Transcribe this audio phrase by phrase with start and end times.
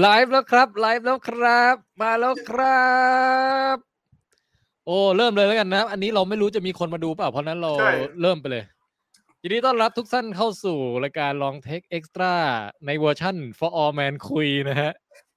[0.00, 2.86] ไลฟ์แล้วครับไลฟ์แล้วครับ มาแล้วครั
[3.74, 3.76] บ
[4.86, 7.92] โอ้เริ่มเลยแล้วกันนะ อันนี้เราไม่รู้จะมีคนมาดูเปล่าเพราะนั้นเราใช่
[8.22, 8.64] เริ่มไปเลย
[9.42, 12.34] ยินดีต้อนรับทุกท่านเข้าสู่รายการลองเทคเอ็กซ์ตร้า
[12.86, 14.92] ในเวอร์ชั่น for all man คุยนะฮะ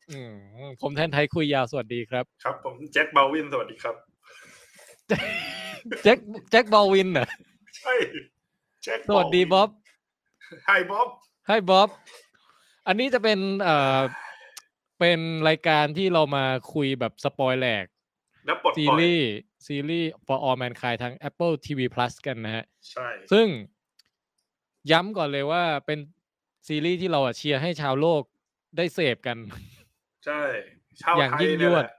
[0.10, 0.34] อืม
[0.82, 3.96] ผมแทนไทยคุยยาวสวัสดีครับ ครับ ผมแจ็คบาวินสวัสดีครับ
[6.04, 6.18] แจ็ค
[6.52, 7.28] แจ็คบอลวินน่ะ
[7.78, 7.94] ใช่
[8.84, 9.70] แจ็คสวัสดีบ๊อบ
[10.66, 11.08] ไฮบ๊อบ
[11.48, 11.90] ให้บ๊อบ
[12.88, 14.00] อันนี้จะเป็นเอ่อ
[15.00, 17.86] เป็นรายการที่เรามาคุยแบบสปอยแหลก
[18.46, 19.30] แล้วปลดซีปล่อยรีส์
[19.68, 23.48] ซีรีส์ for all mankind ทาง Apple TV Plus กันนะฮะ ใช่ ซึ่ง
[24.92, 26.00] ย้ำก่อนเลยว่าเป็น
[26.68, 28.21] ซีรีส์ที่เราอะเชียร์ให้ชาวโลก
[28.78, 29.38] ได้เสพกัน
[30.26, 30.42] ใช่
[31.02, 31.92] ชาวอย่างไทยยิ่งเนี่ยยวแหดละ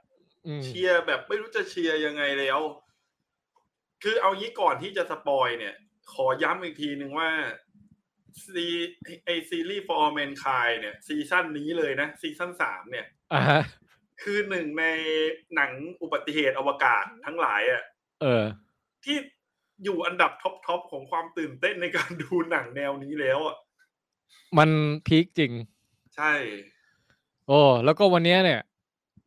[0.47, 2.59] อืมเชียร์แบบไม่รู้จะเชียร์ยังไงแล้ว
[4.03, 5.75] คือเอางี้ก่อนที่จะ spoil เนี่ย
[6.13, 7.29] ขอย้ำอีกทีหนึ่งว่า
[8.45, 8.67] ซี
[9.25, 13.61] ไอซีรีส์ For All Mankind เนี่ย season นี้เลยนะ season สามเนี่ยอ่าฮะ
[14.21, 14.85] คือหนึ่งใน
[15.55, 17.83] หนังอุบัติเหตุอวกาศทั้งหลายอะ
[18.21, 18.43] เออ
[19.05, 19.17] ที่
[19.83, 23.57] อยู่อันดับ top top ของความตื่นเต้นในการดูหนังแนวนี้แล้วอะ
[24.57, 24.69] มัน
[25.07, 25.51] peak จริง
[26.15, 26.33] ใช่
[27.47, 28.61] โอ้แล้วก็วันเนี้ยเนี่ย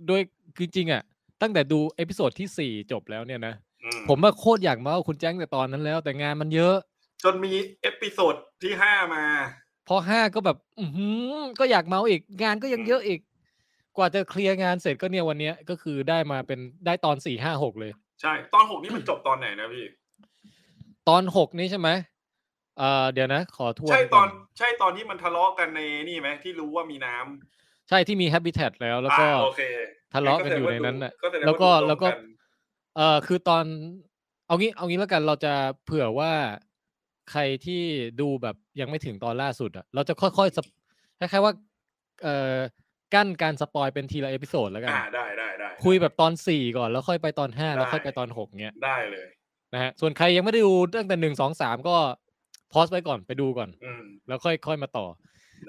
[0.09, 0.23] ด้วย
[0.57, 1.03] คือจริงๆอะ
[1.43, 6.77] ตั้งแต่ดู episode ที่สี่จบแล้วเนี่ยนะอืมผมว่าโคตรอยากมาเมาส์คุณแจ็คแต่ตอนนั้นแล้ว แต่งานมันเยอะ
[7.25, 9.25] จนมี episode ที่ห้ามา
[9.89, 13.21] พอห้าก็แบบ อือหือก็อยากเมาส์อีก งานก็ยังเยอะอีก
[13.97, 19.85] กว่าจะเคลียร์งานเสร็จก็เนี่ยวันเนี้ยก็คือได้มาเป็นได้ตอนสี่ห้าหกเลย ใช่ ตอนหกนี่มันจบตอนไหนนะพี่
[21.09, 21.89] ตอนหกนี้ใช่ไหม
[22.79, 29.63] เอ่อเดี๋ยวนะ ขอทวนใช่ตอนก่ใช่ตอนที่มันทะเลาะกันในนี่ไหมที่รู้ว่ามีน้ำใช่ที่มี Habitat แล้ว แล้วก็อ่าโอเค
[30.15, 32.27] ทะเลาะกันอยู่ในนั้นน่ะก็แสดงแล้วก็าดูแล้วก็ตรงน
[32.97, 33.65] เอ่อคือตอน
[34.47, 36.33] เอางี้เอางี้แล้วกันเราจะเผื่อว่า
[37.31, 37.83] ใครที่
[38.21, 40.67] ดูแบบยังไม่ถึงตอนล่าสุดอะเราจะค่อยๆสป
[41.19, 41.53] คล้ายๆว่า
[42.23, 42.57] เอ่อ
[43.15, 49.27] กั้นการ spoil เป็นทีละ episode แล้วกันอ่าได้ได้ได้คุยแบบตอนสี่ก่อนแล้วค่อยไปตอนห้าแล้วได้ค่อยไปตอนหกเงี้ยได้เลย
[49.75, 51.97] นะฮะส่วนใครยังไม่ได้ดูตั้งแต่หนึ่งสองสามก็
[52.73, 55.07] pause ไว้ก่อนไปดูก่อนอืมแล้วค่อยค่อยมาต่อ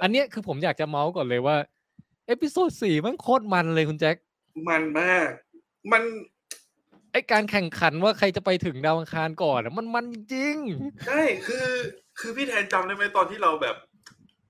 [0.03, 1.55] อันเนี้ยคือผมอยากจะเมาส์ก่อนเลยว่า
[2.27, 4.15] episode สี่มันโคตรมันเลยคุณแจ็ค
[4.69, 5.27] มันมาก
[5.91, 6.03] มัน
[7.11, 10.57] ไอการแข่งขันว่าใครจะไปถึงดาวอังคารก่อนอะมันมันจริง
[11.07, 11.67] ใช่คือ
[12.19, 13.75] คือพี่แทนจำได้ไหมตอนที่เราแบบ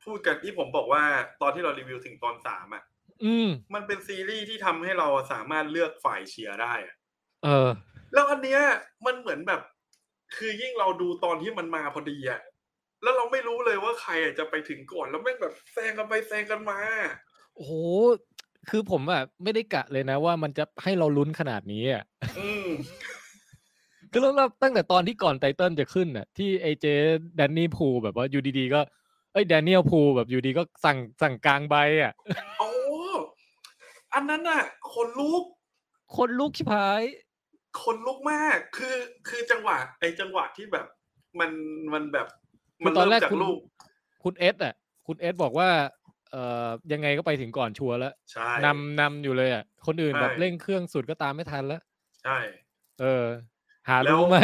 [0.04, 1.04] พูดกันที่ผมบอกว่า
[1.42, 2.84] ตอนที่เรารีวิวถึงตอนสามอะ
[3.24, 6.96] อืมมันเป็นซีรีส์ที่ทำให้เราสามารถเลือกฝ่ายเชียร์ได้อะ
[7.44, 7.70] เออ
[8.14, 8.62] แล้วอันเนี้ย
[9.06, 9.62] มันเหมือนแบบ
[10.36, 12.42] คือยิ่งเราดูตอนที่มันมาพอดีอะ
[13.04, 16.80] แล้วเราไม่รู้เลยว่าใครอะจะไปถึงก่อนแล้วแม่งแบบแซงกันไปแซงกันมา
[17.56, 17.74] โอ้โห
[18.70, 22.04] คือผมอะไม่ได้กะเลยนะว่ามันจะให้เราลุ้นขนาดนี้อะ
[22.40, 22.70] อืม
[24.12, 26.86] คือแล้วเราตั้งแต่ตอนที่ก่อนไตเติลจะขึ้นอะที่ไอเจ
[27.36, 28.82] แดนนี่พูแบบว่าอยู่ดีๆก็
[29.34, 32.14] เอ้ยแดเนียลพูแบบอยู่ดีก็สั่งสั่งกลางใบอะ
[32.60, 32.70] โอ้
[34.14, 35.44] อันนั้นน่ะคนลุก
[36.16, 37.04] คนลุกชิบหาย
[37.82, 38.96] คนลุกมาก คือ
[39.30, 40.86] คือจังหวะ ไอ้จังหวะที่แบบ
[41.40, 41.52] มัน
[41.94, 42.28] มันแบบ
[42.84, 43.60] คืมัอตอนแรกเมจากคุณลูก
[44.24, 44.76] คุณเอสอะ
[45.08, 45.70] คุณเอสบอกว่า
[46.31, 51.81] เอ่อยังไงก็ไปถึงก่อนชัวร์แล้วใช่นำนำอยู่เลยอะคนอื่นแบบใช่เร่งเครื่องสุดก็ตามไม่ทันแล้ว
[52.24, 52.38] ใช่
[53.02, 53.25] เออ
[53.90, 54.38] หาแล้วรู้ไหม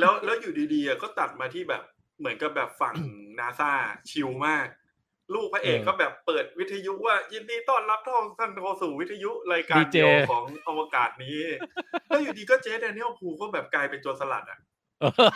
[0.00, 1.82] แล้วแล้วอยู่ดีๆอะก็ตัดมาที่แบบ
[2.18, 2.94] เหมือนกับแบบฝั่ง
[3.38, 3.72] นาซา
[4.10, 4.66] ชิลมาก
[5.34, 11.38] ลูกพระเอกเออก็แบบเปิดวิทยุว่า ยินดีต้อนรับท่านท่านเข้าสู่วิทยุรายการ DJ เดียวของอวกาศนี้
[12.08, 14.58] แล้วอยู่ดีก็เจแดเนียลพูก็แบบกลายเป็นโจรสลัดอะ
[15.00, 15.30] เออ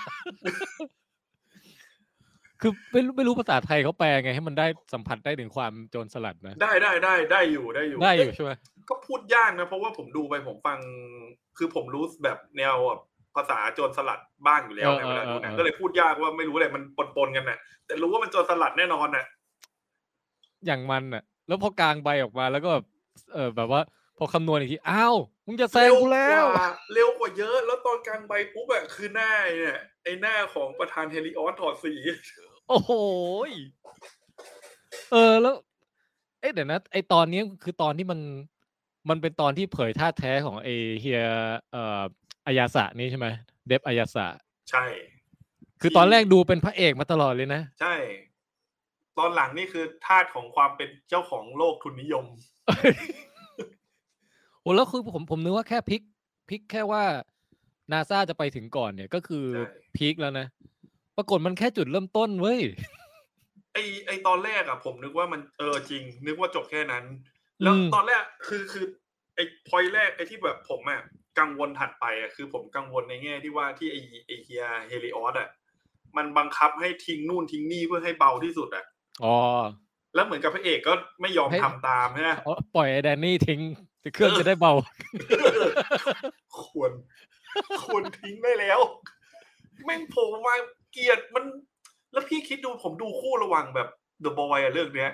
[2.62, 8.52] คือไม่รู้ไม่รู้ภาษาไทยเขาแปลไงให้มันได้สัมผัสได้ถึงความโจรสลัดนะ ได้ได้ได้ได้อยู่ได้อยู่ได้อยู่เอ๊ะใช่ไหม
[8.88, 10.78] ก็พูดยากนะ เพราะว่าผมดูไปผมฟัง
[11.58, 13.00] คือผมรู้แบบแนวแบบ
[13.36, 16.82] ภาษาโจรสลัดบ้างอยู่แล้วไงเวลาดูหนังก็เลยพูดยากว่าไม่รู้อะไรมัน
[17.16, 19.24] ปนๆกันน่ะแต่รู้ว่ามันโจรสลัดแน่นอนน่ะ
[20.66, 22.84] อย่างมันอะ แล้วพอกลางใบออกมาแล้วก็แบบ
[23.34, 23.82] เออแบบว่า
[24.18, 31.92] พอคำนวณอีกทีอ้าวมึงจะแซงกูแล้ว เร็กาเร็วกว่าเยอะ แล้วตอนกลางใบปุ๊บอะคือหน้าเนี่ยไอหน้าของประธานเฮลิออสถอดสี
[32.72, 32.92] โอ้โห
[33.50, 33.52] ย
[35.12, 35.54] เออแล้ว
[36.40, 38.20] เอ๊ะเดี๋ยวนะ ไอตอนนี้คือตอนที่มัน
[39.08, 40.68] มันเป็นตอนที่เผยท่าแท้ของไอ
[41.00, 41.22] เฮีย
[41.72, 42.02] เอ่อ
[42.46, 43.26] อายาสะนี่ใช่ไหม
[43.66, 44.26] เดฟอายาสะ
[44.70, 44.84] ใช่
[45.80, 47.94] คือตอนแรกดูเป็นพระเอกมาตลอดเลยนะ ใช่
[49.18, 52.24] ตอนหลังนี่คือธาตุของความเป็นเจ้าของโลกทุนนิยม
[54.60, 56.02] โอ้แล้วคือผมผมนึกว่าแค่พลิก
[56.48, 57.04] พลิกแค่ว่า
[57.92, 59.64] นาซาจะไปถึงก่อนเนี่ยก็คือใช่
[59.96, 60.46] พีคแล้วนะ
[61.16, 62.60] ปรากฏมันแค่จุดเริ่มต้นเว้ย
[63.74, 67.04] ไอไอตอนแรกอะผมนึกว่ามันเออจริง นึกว่าจบแค่นั้น
[67.62, 68.84] แล้วอืมตอนแรกคือคือ
[69.34, 71.00] ไอพอยแรกไอที่แบบผมอะ
[71.38, 75.48] กังวลถัดไปอะคือผมกังวลในแง่ที่ว่าที่ไอไอเฮียเฮลิออสอะ
[76.16, 78.84] มันบังคับให้ทิ้งนู่นทิ้งนี่เพื่อให้เบาที่สุดอะ
[79.24, 79.36] อ๋อ
[80.14, 83.60] แล้วเหมือนกับพระเอกก็ไม่ยอมให้ทำตามใช่ไหมเอาปล่อยไอ้แดนนี่ทิ้ง
[84.14, 84.72] เครื่องเออจะได้เบา
[86.62, 86.92] ควร
[87.82, 88.80] ควรทิ้งได้แล้ว
[89.84, 90.54] แม่งโผล่มา
[90.92, 91.44] เกลียดมัน
[92.12, 93.88] แล้วพี่คิดดูผมดูคู่ระหว่างแบบ
[94.20, 95.12] เดอะบอยอะเรื่องเนี้ย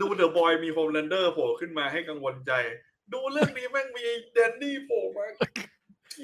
[0.00, 2.52] ดูเดอะบอยมีโฮมแลนเดอร์โผล่ขึ้นมาให้กังวลใจ
[3.12, 4.04] ดูเรื่องนี้แม่งมี
[4.34, 5.62] แดนนี่โผล่มากลี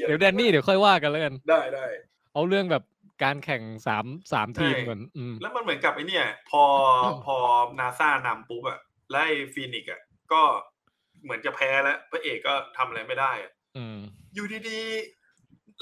[0.09, 1.87] เดี๋ยวแดนนี่เดี๋ยวค่อยว่ากันแล้วกันได้ได้
[2.35, 2.83] เอาเรื่องแบบ
[3.25, 6.63] การแข่งสามสามทีมใช่ก่อนอืมแล้วมันเหมือนกับไอ้เนี่ย พอ
[7.25, 7.37] พอ
[7.79, 8.79] นาซานำปุ๊บอะ
[9.11, 10.01] และไอ้ฟีนิกซ์อะ
[10.33, 10.43] ก็
[11.23, 13.99] เหมือนจะแพ้แล้วพระเอกก็ทำอะไรไม่ได้อะอืม
[14.35, 15.22] อยู่ดีๆ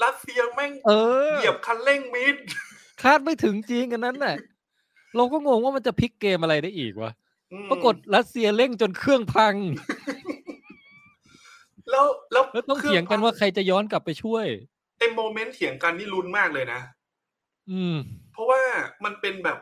[0.03, 0.91] รัสเซียแม่งเอ
[1.31, 2.35] อเหยียบคันเร่งมิด
[3.01, 4.35] คาดไม่ถึงจริงอันนั้นน่ะ
[5.15, 7.11] เราก็งงว่ามันจะพลิกเกมอะไรได้อีกวะ
[7.51, 9.55] อืมปรากฏรัสเซียเร่งจนเครื่องพัง
[11.89, 14.45] แล้วแล้วแล้วต้องเถียงกันว่าใครจะย้อนกลับไปช่วย
[14.97, 16.81] ไอ้โมเมนต์เถียงกันนี่ลุ้นมากเลยนะ
[17.71, 17.97] อืม
[18.33, 18.61] เพราะว่า
[19.05, 19.57] มันเป็นแบบ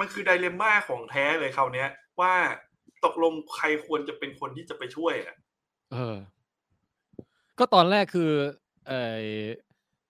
[0.00, 1.88] มันคือไดเลมม่าของแท้เลยคราวเนี้ย
[2.20, 2.34] ว่า
[3.04, 5.36] ตกลงใครควรจะเป็นคนที่จะไปช่วยอะ
[5.92, 6.16] เออ
[7.58, 8.30] ก็ตอนแรกคือ
[8.88, 9.24] เออ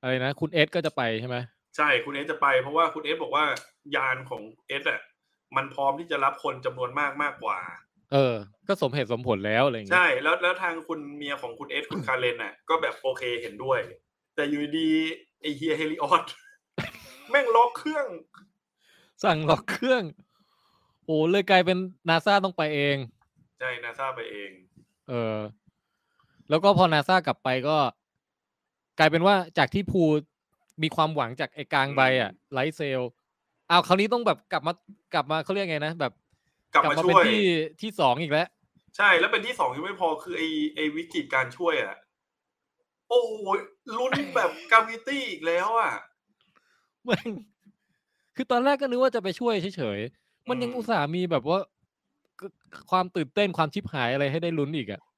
[0.00, 1.37] อะไรนะ คุณเอ็ดก็จะไปใช่ไหม
[1.76, 3.44] ใช่คุณเอ็ดจะไป เพราะว่าคุณเอ็ดบอกว่า
[3.96, 5.00] ยานของเอ็ดอะ
[5.56, 7.58] มันพร้อมที่จะรับคนจำนวนมากมากกว่า
[8.12, 8.34] เออ
[8.69, 13.81] ก็สมเหตุสมผลแล้วอะไรอย่างเงี้ยใช่แล้วแล้วทางคุณเมียของคุณเอ็ดคุณคาเรนน่ะ ก็แบบโอเคเห็นด้วย
[14.34, 14.90] แต่อยู่ดี
[15.40, 16.25] ไอเฮียเฮลิออส
[17.31, 18.06] แม่งล็อกเครื่อง
[19.25, 20.02] สั่งล็อกเครื่อง
[21.05, 21.78] โอ้เลยกลายเป็น
[22.08, 22.96] นาซาต้องไปเอง
[23.58, 24.50] ใช่นาซาไปเอง
[25.08, 25.37] เออ
[26.49, 27.76] แล้วก็พอนาซากลับไปก็
[29.00, 30.02] กลายเป็นว่าจากที่ภู
[30.82, 33.00] มีความหวังจากไอ้กลางใบอะไลท์เซล
[33.69, 34.73] เอาคราวนี้ต้องแบบกลับมา
[35.14, 36.12] กลับมาเขาเรียกไงนะแบบ
[36.75, 37.41] กลับมาเป็นช่วยที่
[37.82, 38.49] ที่สองอีกแล้ว
[38.97, 40.43] ใช่แล้วเป็นที่สองยังไม่พอคือไอ
[40.75, 41.97] ไอวิกฤตการช่วยอะ
[43.08, 43.20] โอ้
[43.56, 43.61] ย
[43.97, 45.93] ลุ้นแบบกาวิตี้อีกแล้วอะ
[47.05, 47.31] แม่ง
[48.37, 51.58] คือตอนแรกก็นึกว่าจะไปช่วยเฉยๆมันยังอืมอุตส่าห์มีแบบว่า
[52.41, 52.46] ก็
[52.91, 55.10] ความตื่นเต้นความชิบหายอะไรให้ได้ลุ้นอีกอะอืม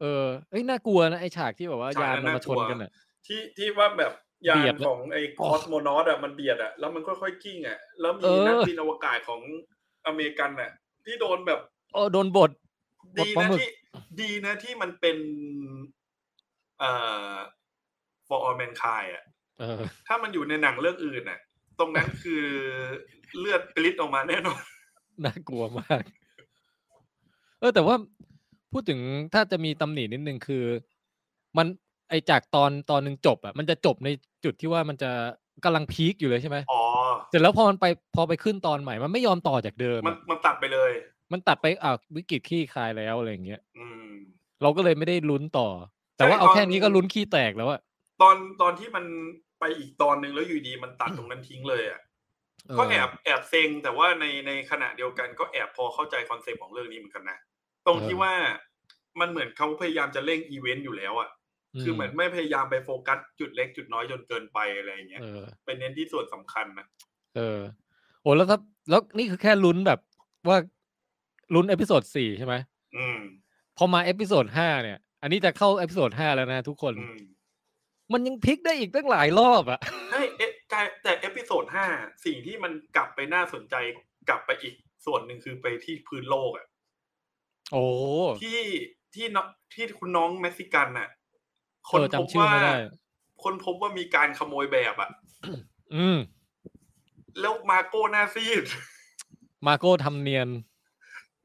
[0.00, 2.90] เออเอ้ยน่ากลัวนะไอฉากที่แบบว่าฉากยานนั้นมันมาน่าชกลันวกันอะ
[3.26, 4.12] ที่ที่ว่าแบบ
[4.48, 9.40] ยาเบียนดแล้วของไอ้คอ๋ออสโมนอตอะมันเบียดอะแล้วมันค่อยๆกิ้งอะแล้วมีเออนักบินอวกาศของ
[10.06, 10.70] อเมริกันอะ
[11.04, 11.60] ที่โดนแบบ
[11.92, 12.50] โอ้โดนบท
[13.18, 13.68] บทดีปลานะหมึกที่
[14.20, 15.16] ดีนะที่มันเป็น
[16.78, 16.90] เอ่
[17.32, 17.34] อ
[18.26, 19.24] for all mankind อะ
[19.60, 21.38] เออถ้ามันอยู่ในหนังเรื่องอื่นน่ะ
[21.78, 22.44] ตรงนั้นคือ
[23.38, 24.62] เลือดกลิดออกมาแน่นอน
[25.24, 26.02] น่ากลัวมาก
[27.60, 27.94] เออ แต่ว่า
[28.76, 29.02] พูดถึง
[29.34, 30.64] ถ้าจะมีตำหนินิดนึงคือ
[31.56, 31.66] มัน
[32.08, 34.08] ไอจากตอนตอนหนึ่งจบอะมันจะจบใน
[34.44, 35.10] จุดที่ว่ามันจะ
[35.64, 36.82] กำลังพีคอยู่เลยใช่ไหมอ๋อ
[37.30, 40.92] เสร็จแล้วพอมันไปพอไปขึ้นตอนใหม่ มันไม่ยอมต่อจากเดิม มันอะมันตัดไปเลย
[41.32, 44.10] มันตัดไปอะวิกฤตขี้คายแล้วอะไรอย่างเงี้ยอืม
[44.62, 45.68] เราก็เลยไม่ได้ลุ้นต่อ
[46.16, 47.80] แต่ว่าใช่เอาตอนแค่นี้ก็ลุ้นขี้แตกแล้วอะ
[48.22, 49.04] ตอนตอนที่มัน
[49.60, 52.00] ไปอีกตอนหนึ่งแล้วอยู่ดีมันตัดตรงนั้นทิ้งเลยอะ
[52.68, 57.38] เออก็แอบแอบเซ็งแต่ว่าในในขณะเดียวกันก็แอบพอเข้าใจ concept ของเรื่องนี้เหมือนกันนะ
[57.86, 58.34] ตรงที่ว่า
[59.20, 61.30] มันเหมือนเขาพยายามจะเร่งอีเวนต์อยู่แล้วอะ
[61.82, 66.86] คือเหมือนไม่พยายามไปโฟกัสจุดเล็กจุดน้อยจนเกินไปอะไรอย่างเงี้ยเออไปเน้นที่ส่วนสำคัญนะ
[67.36, 67.60] เออ
[68.22, 68.58] โอ้แล้วถ้า
[68.90, 70.00] แล้วนี่คือแค่ลุ้นแบบ
[70.48, 70.58] ว่า
[71.54, 72.54] ลุ้น episode สี่ใช่ไหม
[72.96, 73.18] อืม
[73.76, 77.18] พอมา episode ห้าเนี่ย อันนี้จะเข้า episode ห้าแล้วนะทุกคนอืม
[78.12, 79.80] มันยังพลิกได้อีกตั้งหลายรอบอะ
[80.10, 81.86] ใช่เอ๊ะแต่แต่ episode ห้า
[82.24, 83.74] สิ่งที่มันกลับไปน่าสนใจ
[84.28, 84.74] กลับไปอีก
[85.06, 86.66] ส่วนหนึ่งคือไปที่พื้นโลกอะ
[87.72, 87.84] โอ้
[88.42, 88.60] ที่
[89.16, 91.08] ที่น้องที่คุณน้องเม็กซิกันน่ะ
[91.90, 92.74] คเอนอพบจำชื่อว่าไม่ได้
[93.42, 95.10] คนพบว่ามีการขโมยแบบอะ
[95.94, 96.18] อืม
[97.40, 98.64] แล้วมาโก้หน้าซีด
[99.66, 100.48] มาโก้ทำเนียน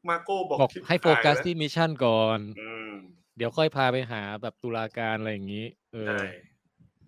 [0.09, 2.91] มาโก้บอกบอกชิบหายแล้วให้โฟกัสที่ mission ก่อนอืม
[3.37, 6.19] เดี๋ยวค่อยพาไปหาแบบตุลาการอะไรอย่างนี้ เออใช่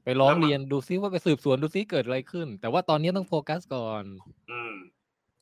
[0.03, 4.03] ไปร้องแล้วมาเรียนดูซิว่าไปสืบสวนดูซิเกิดอะไรขึ้น แต่ว่าตอนนี้ต้องโฟกัสก่อน
[4.51, 4.73] อืม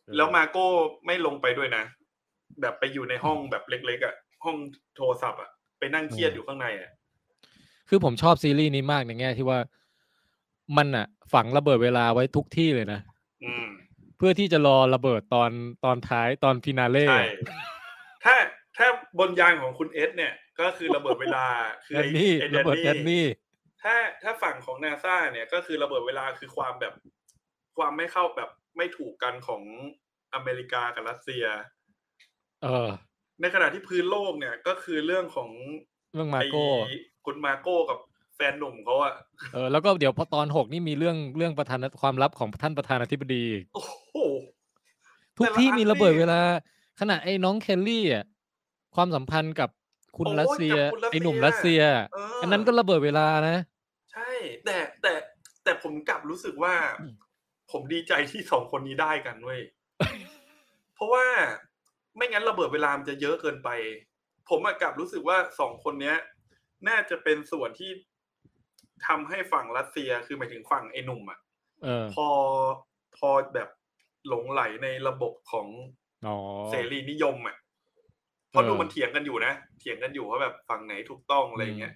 [0.05, 0.67] เออแล้วมาโก้
[1.05, 1.83] ไม่ลงไปด้วยนะ
[2.61, 4.57] แบบไปอยู่ในห้องแบบเล็กๆอะ ห้อง
[4.95, 6.91] โทรศัพท์อะไปนั่งเครียดอยู่ข้างในอะ
[7.89, 9.59] คือผมชอบซีรีส์นี้มากในแง่ที่ว่า
[10.77, 12.99] มันอะฝังระเบิดเวลาไว้ทุกที่เลยนะ
[13.43, 13.67] อืม
[14.17, 15.51] เพื่อที่จะรอระเบิดตอน
[15.85, 17.23] ตอนท้ายตอน finale ใช่
[18.23, 18.35] ถ้า
[18.77, 18.87] ถ้า
[19.19, 21.45] บนยานของคุณเอ็ดเนี่ย ก็คือระเบิดเวลา
[21.85, 23.25] คือแดนไอ้นี่ไอ้ระเบิดแดนนี่
[23.83, 26.93] ถ้าถ้าฝั่งของนาซาเนี่ยก็คือระเบิดเวลาคือความแบบ
[27.77, 29.61] ความไม่เข้าแบบไม่ถูกกันของ
[30.33, 31.45] อเมริกากับรัสเซีย
[32.63, 32.89] เออ
[33.41, 35.49] ในขณะที่พื้นโลกเนี่ยก็คือเรื่องของ
[36.13, 36.95] เรื่องมาโก้ไอ้
[37.25, 37.99] คุณมาโก้กับ
[38.35, 39.13] แฟนหนุ่มเขาอะ
[39.53, 44.17] เออแล้วก็เดี๋ยวพอตอนหกนี่มีเรื่องเรื่องประธานความลับของท่านประธานาธิบดีอีกโอ้โห
[45.37, 46.41] ทุกแต่ละที่อันมีระเบิดนี่เวลา
[46.99, 48.25] ขณะไอ้น้องเคลลี่อะ
[48.95, 49.69] ความสัมพันธ์กับ
[50.17, 51.81] คุณโอ้ยรัสเซียกับคุณรัสเซียไอ้หนุ่มรัสเซีย
[52.13, 53.57] เอออัอันนั้นก็ระเบิดเวลานะ
[54.11, 54.29] ใช่
[54.65, 55.13] แต่แต่
[55.63, 56.73] แต่ผมกลับรู้สึกว่า
[57.71, 59.61] ผมดีใจที่สองคนนี้ได้กันเว้ย
[61.01, 61.25] ราะว่า
[62.15, 63.69] ไม่งั้นระเบิดเวลามันจะเยอะเกินไป
[64.49, 66.17] ผมอะกลับรู้สึกว่าสองคนเนี้ย
[66.87, 67.91] น่าจะเป็นส่วนที่
[69.07, 71.39] ทำให้ฝั่งรัสเซียคือหมายถึงฝั่งไอ้หนุ่มอะ
[71.83, 72.27] เออพอ
[73.17, 73.69] พอแบบ
[74.27, 75.67] หลงไหลในระบบของ
[76.25, 76.31] อ๋อ
[76.69, 77.55] เสรีนิยมอะ
[78.49, 81.93] เพราะเออดูมันเถียงกันอยู่นะเถียงกันอยู่ว่าแบบฝั่งไหนถูกต้องอะไรอย่างเงี้ย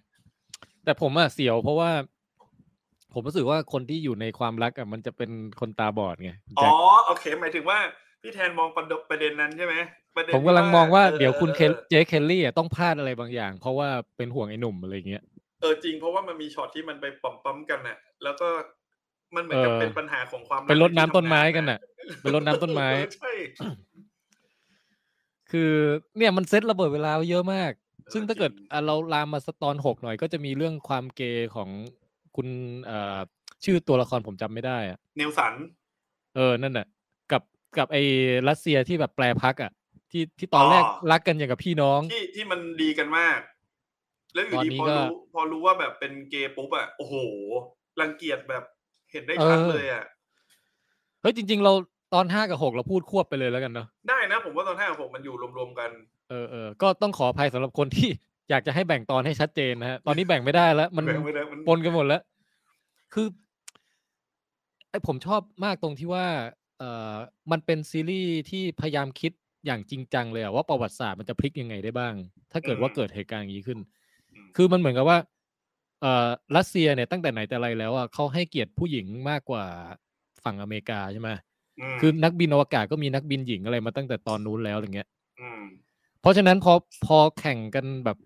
[0.83, 1.91] แต่ผมอะเสียวเพราะว่า
[3.13, 7.79] ผมรู้สึกว่าคนที่อยู่ในความรักอะมันจะเป็นคนตาบอดไงคุณอ๋แจ็อคโอเค หมายถึงว่า
[8.25, 9.75] พี่แทนมองประเด็นประเด็นนั้นใช่ไหม
[10.15, 15.23] ประเด็นผมกำลังมองว่าออเดี๋ยวคุณเคลออเจเคลลี่อะต้องพลาดอะไรบางอย่าง เพราะว่าเป็นห่วงไอ้หนุ่มอะไรอย่างเงี้ย
[15.61, 18.47] เออจริงเพราะว่ามันมีช็อตที่มันไปปั๊มปั๊มๆกันน่ะ แล้วก็
[19.35, 21.79] มันเหมือนกับเออเป็นปัญหาของความไปรดน้ำที่ต้นไม้ทำงากันน่ะ
[22.21, 23.31] ไปรดน้ำต้นไม้เออใช่
[25.51, 25.71] คือ
[26.17, 31.69] เนี่ยมันเซ็ตระเบิดเวลาไว้เยอะมากออซึ่งถ้าเกิดจริงอะเราลามมาสตอนหกหน่อย ก็จะมีเรื่องความเกย์ของ
[32.35, 32.47] คุณ
[32.85, 33.19] เอ่อ
[33.63, 35.53] ชื่อตัวละครผมจำไม่ได้อะเนลสัน
[36.35, 36.87] เออนั่นน่ะ
[37.77, 38.03] กับกับไอ้
[38.49, 39.71] รัสเซียที่แบบแปลพักอะ
[40.11, 43.39] ที่ที่ตอนแรกอ๋อรักกันอย่างกับพี่น้อง ที่ที่มันดีกันมาก
[44.33, 47.15] แล้วอยู่ดีตอนนี้พอก็รู้พอรู้ว่าแบบเป็นเกย์ปุ๊บอะโอ้โห
[48.01, 48.63] รังเกียจแบบ
[49.11, 50.03] เห็นได้ชัดเออเลยอะ
[51.21, 51.73] เฮ้ยจริง ๆ เรา
[52.13, 55.89] ตอนห้ากับหกเราพูดควบไปเลยแล้วกันเนาะได้นะ ผมว่าตอนห้าผมมันอยู่รวมๆกัน
[56.29, 58.09] เออเออก็ต้องขออภัยสำหรับคนที่
[58.49, 62.21] อยากจะให้แบ่งตอนให้ชัดเจนนะฮะตอนนี้แบ่งไม่ได้แล้ว มันแบ่งไม่ได้มันปนกันหมดแล้ว
[63.13, 63.27] คือ
[64.89, 66.25] ไอผมชอบมากตรงที่ว่า
[66.79, 67.15] เอ่อ
[67.51, 69.31] มันเป็นซีรีส์ที่พยายามคิด
[69.65, 72.13] อย่างจริงจังเลยอะว่าประวัติศาสตร์มันจะพลิกยังไงได้บ้าง
[72.51, 73.79] ถ้าเกิดว่าเกิดเหตุการณ์อย่างนี้ขึ้น
[74.31, 75.17] อืมคือมันเหมือนกับว่า
[76.01, 76.27] เอ่อ
[76.57, 79.65] รัสเซียเนี่ยตั้งแต่ไหนแต่ไรแล้วอะเขาให้เกียรติผู้หญิงมากกว่า
[80.43, 85.07] ฝั่งอเมริกาใช่ไหมมคือนักบินอวกาศก็มีนักบินหญิงอะไรมาตั้งแต่ตอนนู้นแล้วอย่างเงี้ย
[85.39, 85.63] อืม
[86.21, 86.73] เพราะฉะนั้นพอ
[87.05, 88.17] พอแข่งกันแบบ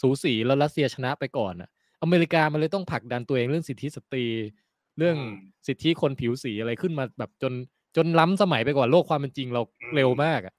[0.00, 1.68] สูสีแล้วรัสเซียชนะไปก่อนอะ
[2.02, 4.24] อเมริกามันเลยต้องผลักดันตัวเองเรื่องสิทธิสตรี
[4.98, 5.32] เรื่องอืม
[5.66, 7.52] สิทธิคนผิวสีอะไรขึ้นมาแบบจน
[7.96, 10.54] จนล้ำสมัยไปกว่าโลกความเป็นจริงเราอืมเร็วมากอะ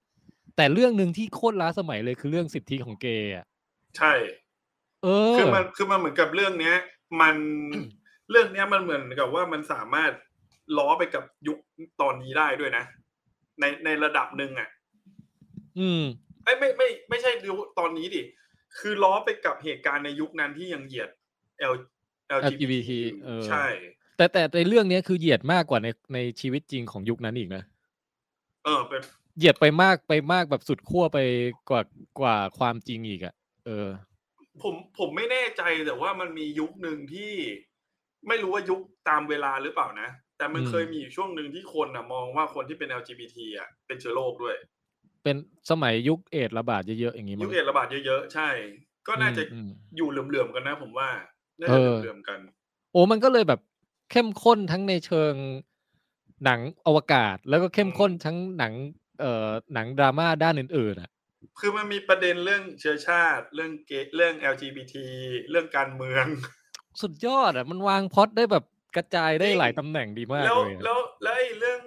[0.55, 3.45] แต่เรื่องหนึ่งที่โคตรล้าสมัยเลยคือเรื่องสิทธิของเกย์อะ
[3.97, 4.13] ใช่
[5.03, 6.75] เออ คือมันคือมันเหมือนกับเรื่องเนี้ย
[7.21, 7.35] มัน
[8.29, 10.11] เรื่องเนี้ยมันเหมือนกับว่ามันสามารถ
[10.77, 11.57] ล้อไปกับยุค
[12.01, 12.85] ตอนนี้ได้ด้วยนะ
[13.59, 14.69] ในในระดับหนึ่งอะ
[15.79, 16.03] อืม
[16.43, 18.21] ไอ้ยไม่ไม่ไม่ใช่ยุคตอนนี้ดิ
[18.79, 21.09] คือล้อไปกับเหตุการณ์ในยุคนั้นที่ยังเหยียด
[21.71, 21.75] L
[22.39, 22.91] LGBT
[23.23, 23.65] เออใช่
[24.21, 27.63] แต่แต่ในเรื่องเนี้ยคือเหยียดมากกว่าในในชีวิตจริงของยุคนั้นอีกนะ
[28.63, 29.01] เออเป็น
[29.37, 31.17] เหยียดไปมากไปมากแบบสุดขั้วไป
[31.69, 31.81] กว่า
[32.19, 33.33] กว่าความจริงอีกอะ่ะ
[33.65, 33.87] เออ
[34.61, 37.33] ผมผมไม่แน่ใจแต่ว่ามันมียุคหนึ่งที่
[38.27, 44.55] ไม่รู้ว่ายุคตามเวลาหรือเปล่านะ แต่มันอืมเคยมีอยู่ช่วงหนึ่งที่คนอะ มองว่าคนที่เป็น LGBT อะเป็นเชื้อโรคด้วย
[45.23, 45.35] เป็น
[45.69, 48.49] สมัยยุคเอดส์ระบาดเยอะๆอย่างนี้มั้ยุงคเอดส์ระบาดเยอะๆใช่
[49.07, 51.09] ก็น่าจะอืมอืมอยู่เหลื่อมๆกันนะ ผมว่า
[51.59, 52.39] น่าเอจะอเหลื่อมๆกัน
[52.91, 53.59] โอ้มันก็เลยแบบ
[54.11, 55.33] เข้มข้นทั้งในเชิง
[56.45, 58.73] หนังอวกาศ แล้วก็เข้มข้นทั้งหนัง
[59.19, 61.09] เอ่อหนังดราม่าด้านอื่นๆอะ
[61.59, 64.95] คือมันมีประเด็นเรื่องเชื้อชาติ เรื่องเกย์เรื่อง LGBT
[65.49, 66.25] เรื่องการเมือง
[67.01, 68.63] สุดยอดอะมันวางพล็อตได้แบบ
[68.95, 71.81] กระจายได้จริงหลายตำแหน่งดีมากแล้วเลยอะแล้วแล้วไอ้เรื่อง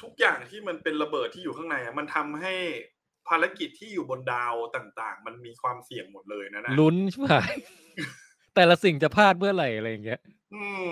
[0.00, 2.54] ทุกอย่างที่มันเป็นระเบิดที่อยู่ข้างในอะมันทำให้
[3.28, 7.28] ภารกิจที่อยู่บนดาวต่าง ๆ มันมีความเสี่ยงหมดเลยนะนะลุ้นใช่ไหม
[8.54, 10.20] แต่ละสิ่งจะพลาดเมื่อไหร่อะไรอย่างเงี้ย
[10.54, 10.86] อืม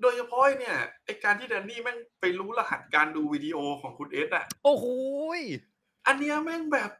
[0.00, 4.86] โดยเฉพาะไอ้เนี่ยไอการที่แดนนี่แม่งไปรู้รหัสการดูวิดีโอของคุณเอสอะโอ้โห
[5.38, 5.40] ย
[6.06, 6.90] อันเนี้ยแม่งแบบ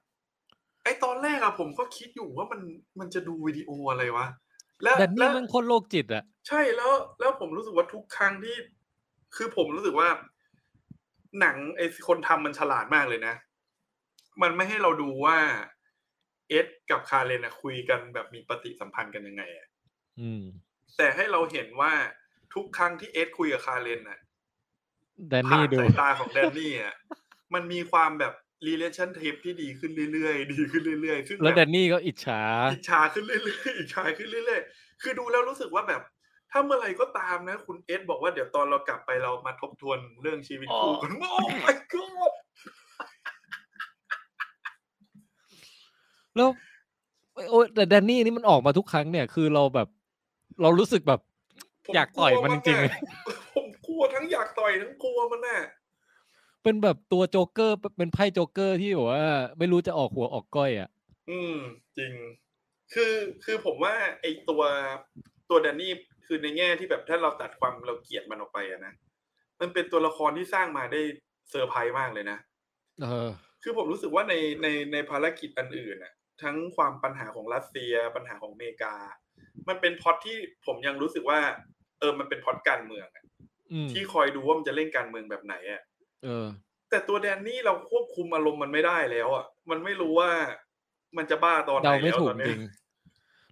[0.84, 2.60] ไอตอนแรกอะผมก็คิดอยู่ว่ามัน
[3.00, 4.26] มันจะดูวิดีโออะไรวะ
[4.82, 8.56] แล้วแต่นี่แล้วมันคนโรคจิตอะใช่แล้ว แล้วผมรู้สึกว่าทุกครั้งที่
[9.36, 10.08] คือผมรู้สึกว่า
[11.40, 13.34] หนังไอคนทำมันฉลาดมากเลยนะ
[14.42, 15.36] มันไม่ให้เราดูว่า
[16.48, 19.66] เอสกับคาเรนอะคุยกันแบบมีปฏิสัมพันธ์กันยังไงอะ
[20.20, 20.42] อืม
[20.96, 21.92] แต่ให้เราเห็นว่า
[22.54, 24.18] ทุกครั้งที่เอสคุยกับคาเรนอะ
[25.28, 26.94] แดนผ่านี่นดูสายตาของแดนนี่อะ
[27.54, 28.32] มันมีความแบบ
[28.68, 32.40] relationship ที่ดีขึ้นเรื่อยๆ ดีขึ้นเรื่อยๆซึ่งแล้วบบแดนนี่ก็อิจฉา
[32.72, 36.02] อิจฉาขึ้นเรื่อยๆอิจฉาขึ้นเรื่อยๆ คือดูแล้วรู้สึกว่าแบบ
[36.50, 41.30] ถ้าเมื่อไหร่ก็ตามนะ คุณเอสบอกว่าเดี๋ยวตอนเรากลับไปเรามาทบทวนเรื่องชีวิตคู่กันโอ้
[41.64, 42.32] my god
[46.36, 46.48] แล้ว
[47.50, 49.88] โอ้ยแต่แดนนี่นี่มันออกมาทุกครั้งเนี่ย คือเราแบบ
[50.62, 51.29] เรารู้สึกแบบผม
[51.94, 53.00] อยากต่อยมันจริงๆกลัวอะ
[53.54, 55.60] ผมกลัวทั้งอยากต่อยทั้งกลัวมันน่ะ
[56.62, 59.24] เป็นแบบตัวโจ๊กเกอร์เป็นไพ่โจ๊กเกอร์ที่แบบว่า
[59.58, 60.88] ไม่รู้จะออกหัวออกก้อยอะ
[61.30, 61.56] อืม
[61.98, 62.12] จริง
[62.94, 64.62] คือคือผมว่า ไอตัว
[65.50, 65.92] ตัวแดนนี่
[66.26, 68.94] คือในแง่ที่แบบถ้าเราตัดความเราเกลียดมันออกไปอะนะ
[69.60, 71.00] มันเป็นตัวละครที่สร้างมาได้
[71.50, 72.38] เซอร์ไพรส์มากเลยนะ
[73.02, 73.30] เออ
[73.62, 78.94] คือผมรู้สึกว่าในในในภารกิจอันอื่นน่ะทั้งความปัญหาของรัสเซียปัญหาของอเมริกา
[79.68, 81.40] มันเป็นพล็อตที่ผมยังรู้สึกว่า
[82.00, 83.24] เออมันเป็นพล็อตการเมืองอะ
[83.72, 85.82] อืมที่คอยดูว่ามันจะเล่นการเมืองแบบไหนอะ
[86.24, 86.46] เออ
[86.90, 90.30] แต่ตัวแดนนี่เราควบคุมอารมณ์มันไม่ได้แล้วอะมันไม่รู้ว่า
[91.16, 92.58] มันจะบ้าตอนไหนเดาไม่แล้วถูกตอนจเนี้ริยง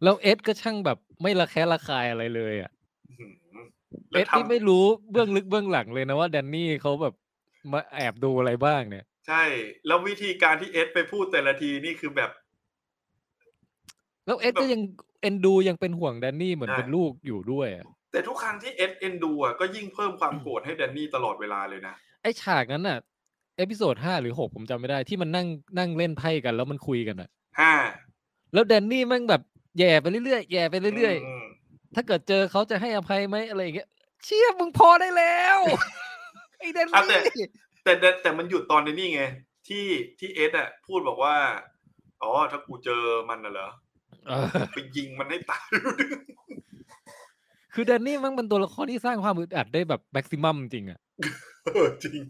[0.02, 2.71] แล้วเอ็ดก็ช่างแบบไม่ระแคะระคายอะไรเลยอะ
[3.09, 3.67] อื้อหือ
[4.12, 7.14] แล้เอ็วดทำนี่ไม่รู้เบื้องลึกเบื้องหลังเลยนะว่าแดนนี่เขาแบบ
[7.73, 9.43] มาแอบดูอะไรบ้างเนี่ย ใช่
[9.87, 12.31] แล้ววิธีการที่เอ็ดไปพูดแต่ละทีนี่คือแบบ
[14.26, 14.81] แล้วเอ็ดก็ยัง
[15.21, 22.98] เอ็นดูยังเป็นห่วงแดนนี่เหมือนใช่ เป็นลูกอยู่ด้วยอะ แต่ทุกครั้งที่เอ็ดเอ็นดูอะก็ยิ่งเพิ่มความโกรธให้แดนนี่ตลอดเวลาเลยนะ ไอฉากนั้นน่ะ
[23.58, 25.46] episode ห้าหรือหกผมจำไม่ได้ที่มันนั่ง
[25.78, 27.28] นั่งเล่นไพ่กันแล้วมันคุยกันอะ
[27.60, 27.72] ห้า
[28.52, 29.42] แล้วแดนนี่แม่งแบบ
[29.78, 33.88] แย่ไปเรื่อยๆแย่ไปเรื่อยอืมๆถ้าเกิดเจอเขาจะให้อภัยไหมอะไรอย่างเงี้ย
[34.24, 35.58] เชี่ยมึงพอได้แล้ว
[36.58, 37.46] ไอแดนอะแต่นี่
[37.84, 39.22] แต่แต่แต่มันหยุดตอนนี้ไง
[39.68, 39.86] ที่
[40.18, 41.36] ที่เอสอะพูดบอกว่า
[42.22, 43.68] อ๋อถ้ากูเจอมันน่ะเหรอ
[44.26, 45.64] เออไปยิงมันให้ตาย
[47.80, 51.00] คือแดนนี่แมันเป็นตัวละครที่สร้างความอึดอัดได้แบบแม็กซิมัมจริงๆอะ
[51.64, 52.20] เออจริง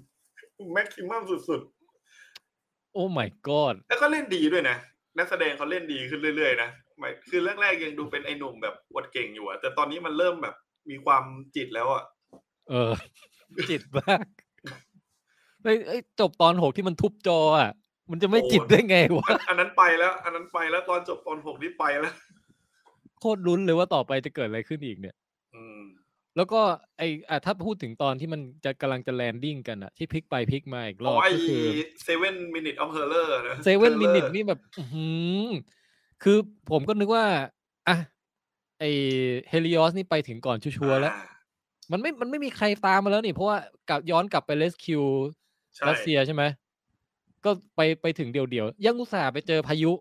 [0.75, 1.61] แม็กซิมัมสุด
[2.93, 4.76] โอ้ my god ๆแล้วก็เล่นดีด้วยนะ
[5.19, 10.55] นักแสดงเขาเล่นดีขึ้นเรื่อยๆนะหมายคือแรกๆยังดูเป็นไอ้หนุ่มแบบอวดเก่งอยู่อะแต่ตอนนี้มันเริ่มแบบ
[10.90, 11.25] มีความ
[11.57, 12.05] จิตแล้วอะ
[12.71, 12.93] เออ
[13.71, 14.26] จิตมาก
[15.62, 17.71] ไอ้ไอ้จบตอนหกที่มันทุบจออะ
[18.11, 22.14] มันจะไม่จิตได้ไงวะอันอันนั้นไปแล้ว อันนั้นไปแล้วตอนจบตอนหกนี่ไปแล้ว
[23.21, 25.27] โคตรลุ้นเลยว่าต่อไปจะเกิดอะไรขึ้นอีกเนี่ยอืม
[26.37, 26.61] แล้วก็
[26.99, 31.62] ไออะถ้าพูดถึงตอนที่มันจะกำลังจะ landing กันอะที่พลิกไปพลิกมาอีกรอบอ๋อไอก็คือ
[32.02, 35.07] seven minutes of horror นะ seven minutes horror นี่แบบอื้อหื
[35.45, 35.49] อ
[36.23, 36.38] คือ
[36.71, 37.25] ผมก็นึกว่า
[37.88, 37.97] อะ
[38.78, 38.85] ไอ
[39.49, 41.26] เฮลิออสนี่ไปถึงก่อนชัวร์ๆแล้วอ่า
[41.93, 45.02] มันไม่มันไม่มีใครตามมาแล้วนี่ เพราะว่ากลับย้อนกลับไป rescue
[45.76, 46.43] ใช่รัสเซียใช่ไหม
[47.45, 49.93] ก็ไปไปถึงเดียวๆยังอุตส่าห์ไปเจอพายุ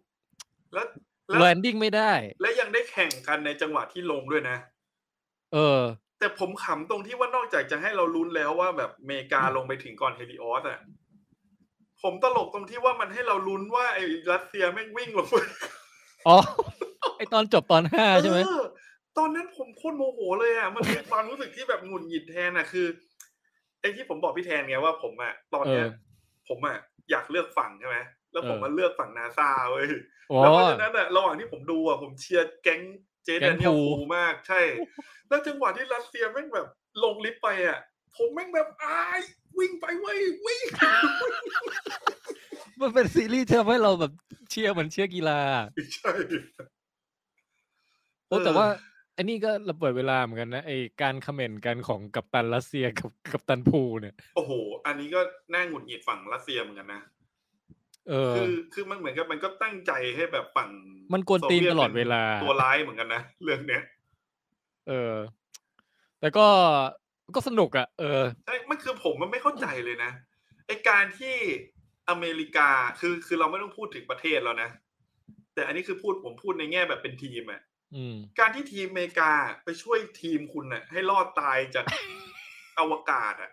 [0.74, 0.86] แล้ว
[1.28, 2.12] แล้ว landing ไม่ได้
[2.42, 4.58] และยังได้แข่งกันในจังหวะที่ลงด้วยนะ
[5.54, 5.80] เออ
[6.20, 10.80] แต่ผมขำตรงที่ว่านอกจากจะให้เราลุ้นแล้วว่าแบบอเมริกาลงไปถึงก่อนเฮลิออสอะ
[12.02, 15.36] ผมตลกตรงที่ว่ามันให้เราลุ้นว่าไอ้รัสเซียแม่งวิ่งลงไป
[16.28, 16.38] อ๋อ
[17.18, 18.64] ไอตอนจบตอนห้าใช่ไหมเออ
[19.18, 22.88] ตอนนั้นผมโคตรโมโหเลยอะมันเป็นความรู้สึกที่แบบหงุดหงิดแทนอะคือ
[23.82, 26.78] ไอ้ที่ผมบอกพี่แทนไงว่าผมอะตอนเนี้ยเออผมอะ
[27.12, 27.98] อยากเลือกฝั่งใช่ไหม
[28.32, 29.88] แล้วผมเออมาเลือกฝั่งนาซาเว้ย
[30.32, 32.82] อ๋อแล้วเพราะฉะนั้นอะระหว่างที่ผมดูอะผมเชียร์แก๊ง
[33.28, 34.62] เจแก๊แดงเนียลภูฟูมากใช่
[35.30, 36.68] แล้วจังหวะที่รัสเซียแม่งแบบ
[37.04, 37.80] ลงลิฟต์ไปอะ
[38.16, 39.22] ผมแม่งแบบอาย
[39.58, 40.64] วิ่งไปเว้ยวิ่ง
[42.82, 44.12] มันเป็นซีรีส์ที่ทำให้เราแบบ
[44.50, 45.40] เชียร์เหมือนเชียร์กีฬา
[45.96, 46.12] ใช่
[48.28, 48.68] โอ้เออแต่ว่า
[49.18, 54.52] อันนี้ก็ระเบิดเวลาเหมือนกันนะไอการคอมเมนต์กันของกัปตันรัสเซียกับกัปตันพูเนี่ย โอ้โห
[54.86, 55.22] อันนี้ก็
[55.54, 57.02] น่าหงุดหงิดฝั่งรัสเซียเหมือนกันนะ
[58.10, 60.70] เออคือคือมันเหมือนกับมันก็ตั้งใจให้แบบฝั่ง
[61.14, 63.84] มันกวนตีนตลอดเวลาป็นตัวร้ายเหมือนกันนะเรื่องเนี้ย
[64.88, 65.16] เออ
[66.20, 66.48] แต่ก็
[67.36, 70.12] ก็สนุกอะ่ะ เออใช่มันคือผมมันไม่เข้าใจเลยนะ
[70.68, 71.36] ไอการที่
[72.10, 74.70] อเมริกาคือคือเราไม่ต้องพูดถึงประเทศแล้วนะ
[75.54, 77.62] แต่อันนี้คือพูดผมพูดในแง่แบบเป็นทีมอะ
[77.96, 79.32] อืมการที่ทีมอเมริกา
[79.64, 81.86] ไปช่วยทีมคุณน่ะ ให้รอดตายจาก
[82.80, 83.52] อวกาศอะ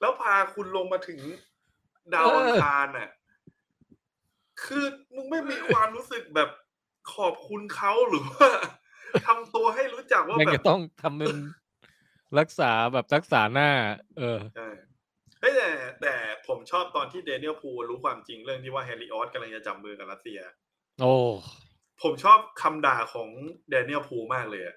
[0.00, 1.20] แล้วพาคุณลงมาถึง
[2.14, 3.08] ดาวเอออัอังคารน่ะ
[4.64, 6.50] คือมึงไม่มีความรู้สึกแบบ
[7.14, 8.48] ขอบคุณเขาหรือว่า
[9.26, 11.36] ทำตัวให้รู้จักว่ายังแบจะบต้องทำเป็น
[12.38, 13.70] รักษาแบบรักษาหน้า
[14.18, 14.68] เออใช่
[15.40, 16.14] เฮ้ยแต่แต่
[16.46, 20.38] ผมชอบตอนที่เดนิเอลพูลรู้ความจริงเรื่องที่ว่าแฮร์รี่ออสกำลังจะจับมือกับรัสเซีย
[21.00, 21.14] โอ้
[22.02, 23.28] ผมชอบคำด่าของ
[23.70, 24.76] เดนิเอลพูลมากเลยอะ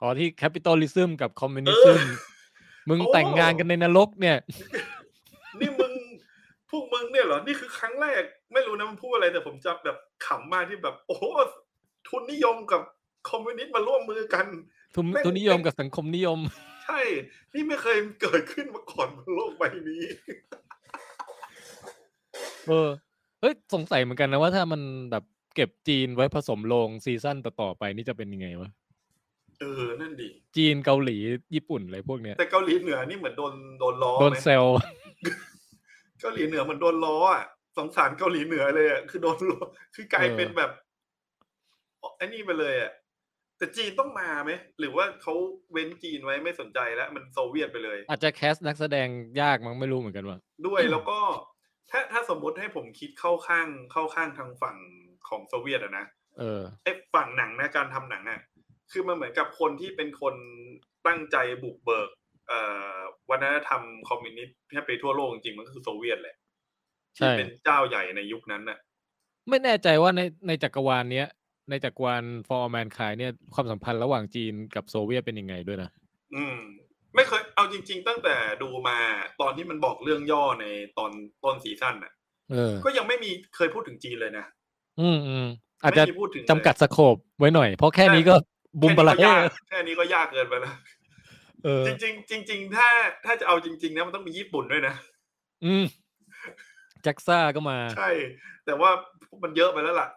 [0.00, 2.00] อ๋อที่ capitalism กับ communism
[2.88, 4.36] มึงโอ้แต่งงานกันในนรกเนี่ย
[5.60, 5.87] นี่มึง
[6.70, 11.24] พวกมึงเนี่ยเหรอ นี่คือครั้งแรก ไม่รู้นะมันพูดอะไรแต่ผมจำแบบขำมากที่แบบ โอ้โห
[12.08, 12.82] ทุนนิยมกับ
[13.28, 14.46] คอมมิวนิสต์มาร่วมมือกัน
[14.94, 16.38] ทุนแม่งทุนนิยมกับสังคมนิยม
[16.84, 17.00] ใช่
[17.54, 20.02] นี่ไม่เคยเกิดขึ้นมาก่อนบนโลกใบนี้
[22.68, 22.88] เออ
[23.40, 28.70] เฮ้ย สงสัยเหมือนกันนะว่าถ้ามันแบบเก็บจีนไว้ผสมโรงซีซั่นต่อๆไปนี่จะเป็นยังไงวะ
[29.60, 31.16] เออ นั่นดิ จีนเกาหลี
[31.54, 34.64] ญี่ปุ่นอะไรพวกเนี้ย แต่เกาหลีเหนือนี่เหมือนโดนโดนล้อโดนไหมเซล
[36.20, 37.44] เกาหลีเหนือเหมือนโดนล้ออะ
[37.78, 39.60] สงสารเกาหลีเหนือเลยอะคือโดนล้อ
[39.94, 40.70] คือกลายเออเป็นแบบ
[42.16, 42.92] ไอ้นี่ไปเลยอะ
[43.58, 45.34] แต่จีนต้องมาไหมหรือว่าเขา
[45.72, 49.08] เว้นจีนไว้ไม่สนใจแล้ว มันโซเวียตไปเลย อาจจะแคสนักแสดง
[49.40, 51.18] ยากมั้งไม่รู้เหมือนกันว่า ด้วยแล้วก็
[51.90, 54.76] ถ้าถ้าสมมติให้ผมคิดเข้าข้างเข้าข้างทางฝั่ง
[55.28, 56.04] ของโซเวียตอะนะ
[56.38, 58.40] เออไอ้ฝั่งหนังนะการทำหนังอะ
[58.92, 60.34] คือมันเหมือนกับคนที่เป็นคน
[61.06, 62.16] ตั้งใจบุกเบิกเอ่อ
[63.30, 66.36] วัฒนธรรมคอมมิวนิสต์ให้ไปทั่วโลกจริงๆมันก็คือโซเวียตแหละ
[67.16, 68.78] ใช่ที่เป็นเจ้าใหญ่ในยุคนั้นน่ะ
[69.48, 71.26] ไม่แน่ใจว่าในในจักรวาลเนี้ย
[71.70, 75.90] ในจักรวาล For All Mankind เนี่ยความสัมพันธ์ระหว่างจีนกับโซเวียตเป็นยังไงด้วยนะ
[76.34, 76.58] อืม
[77.14, 78.98] ไม่เคยเอาจริง ๆ ตั้งแต่ดูมา
[79.40, 80.66] ตอนที่มันบอกเรื่องย่อใน
[80.98, 81.10] ตอน
[81.44, 82.12] ต้นซีซั่นน่ะ
[82.50, 84.46] เออก็ยังไม่มีเคยพูดถึงจีนเลยนะ
[85.00, 85.46] อืมอืม
[85.82, 88.34] อาจจะไม่มีพูดถึงเลยจำกัดสโคปไว้หน่อย เพราะแค่นี้ก็
[88.80, 90.74] บุมบะละแค่เฮ้นี้ก็ยากแค่นี้ก็ยากเกินไปแล้ว
[91.64, 92.88] เออจริงๆจริงๆถ้า
[93.24, 94.94] ถ้าจะเอาจริง ๆ นะมันต้องมีญี่ปุ่นด้วยนะ
[95.64, 95.84] อืม
[97.02, 98.10] แจ็กซ่าก็มา ใช่
[98.66, 98.90] แต่ว่า
[99.42, 100.08] มันเยอะไปแล้วล่ะ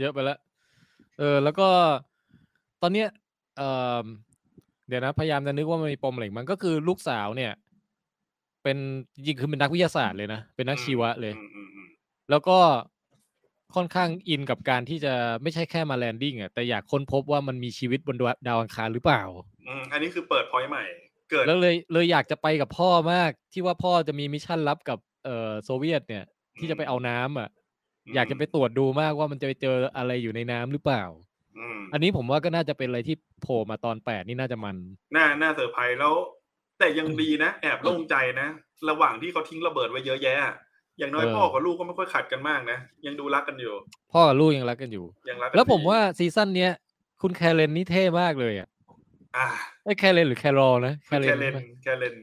[0.00, 0.38] เยอะไปแล้ว
[1.18, 1.68] เออ แล้วก็
[2.82, 3.08] ตอนเนี้ย
[3.56, 3.62] เอ
[4.04, 4.06] อ
[4.88, 7.52] เดี๋ยวนะ พยายามจะนึกว่ามันมีปมอะไรอีกมันก็คือลูกสาวเนี่ย
[8.62, 8.76] เป็น
[9.14, 11.88] จริงๆคือเป็นนักวิทยาศาสตร์เลยนะ เป็นนักชีวะเลยอืมอืมอืม
[12.30, 12.58] แล้วก็
[13.74, 19.22] ค่อนข้างอินกับการที่จะไม่ใช่แค่มา landing อะแต่อยากค้นพบว่ามันมีชีวิตบนดวงดาวอังคารหรือเปล่า
[19.68, 20.84] อืมอันนี้คือเปิด point ใหม่
[21.30, 26.24] เกิดแล้วเลยเลยอยากจะไปกับพ่อมากที่ว่าพ่อจะมี mission ลับกับเอ่อโซเวียตเนี่ย
[26.58, 27.48] ที่จะไปเอาน้ำอะ
[28.14, 31.04] อยากจะไปตรวจดูมากว่ามันจะไปเจออะไรอยู่ในน้ำหรือเปล่า
[31.58, 34.76] อืมอันนี้ผมว่าก็น่าจะเป็นอะไรที่โผล่มาตอนแปดนี่น่าจะมัน
[35.16, 36.14] น่า น่าเซอร์ไพรส์แล้ว
[36.78, 38.48] แต่ยังดีนะ แอบโล่งใจนะ
[38.88, 40.36] ระหว่างที่เขาทิ้งระเบิดไว้เยอะแยะ
[41.00, 43.74] อย่างน้อยเออพ่อกับลูกก็ไม่ค่อยขัดกันมากนะ ยังดูรักกันอยู่
[44.12, 46.72] พ่อกับลูกยังรักกันอยู่ยังรักกันแล้วผมดีว่าซีซั่นเนี้ย
[47.22, 48.68] คุณแคเรนนี่เท่มากเลยอะ
[49.36, 49.46] อ่า
[49.84, 52.16] ไอ้แคเรนหรือแครอลนะแคเลนใช่ไหมแคเลน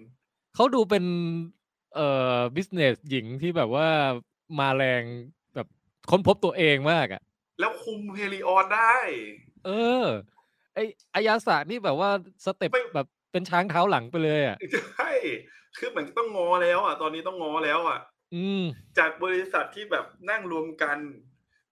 [0.55, 1.03] เขาดูเป็น
[1.95, 3.87] เอ่อ business หญิงที่แบบว่า
[4.59, 5.03] มาแรง
[5.55, 5.67] แบบ
[6.09, 7.21] ค้นพบตัวเองมากอะ
[7.59, 8.95] แล้วคุมเฮลิออสได้
[9.65, 9.71] เอ
[10.03, 10.05] อ
[10.75, 10.79] ไอ
[11.15, 12.09] อายาสะนี่แบบว่า
[12.45, 14.57] สเต็ปไม่แบบเป็นช้างเท้าหลังไปเลยอะ
[14.97, 15.11] ใช่
[15.77, 18.16] คือเหมือนต้องงอแล้วอะ ตอนนี้ต้องงอแล้วอะอืม
[18.97, 20.97] จากบริษัทที่แบบนั่งรวมกัน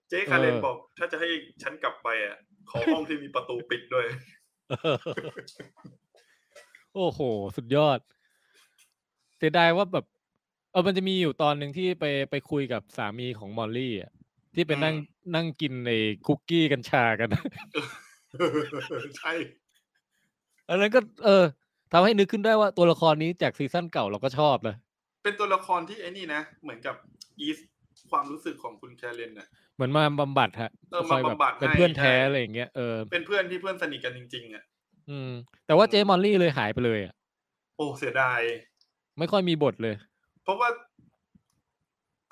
[0.09, 1.29] เจ๊คาเรนเออบอก ถ้าจะให้
[1.63, 2.37] ฉันกลับไปอะ
[2.69, 4.05] ขอห้องที่มีประตูปิดด้วย
[6.95, 7.19] โอ้โห
[7.55, 7.99] สุดยอด
[9.37, 10.05] เสียดายว่าแบบ
[10.71, 14.11] เออมันจะมีอยู่ตอนหนึ่งที่ไปไปคุยกับสามีของมอลลี่อะ
[14.55, 15.91] ที่ไปนั่งอืมนั่งกินใน
[16.27, 17.29] คุกกี้กัญชากัน
[19.19, 19.33] ใช่
[20.69, 21.43] อันนั้นก็ เออ
[21.91, 24.75] ทำให้นึกขึ้นได้ว่าตัวละครนี้จากซีซั่นเก่าเราก็ชอบนะ
[25.25, 26.95] เป็นตัวละครที่ไอ้นี่นะ เหมือนกับ
[27.39, 27.57] อีส
[28.11, 34.63] ความรู้สึกของคุณแคเรนน่ะเหมือนมาบำบัดฮะเออคอยมาบำบัดเป็นให้เพื่อนแท้ใช่อะไรอย่างเงี้ยเออเป็นเพื่อนที่เพื่อนสนิทกันจริงๆอะ
[35.09, 35.31] อืม
[35.65, 37.13] แต่ว่าเจมอลลี่เลยหายไปเลยอะ
[37.75, 38.39] โอ้เสียดาย
[39.19, 39.95] ไม่ค่อยมีบทเลย
[40.43, 40.69] เพราะว่า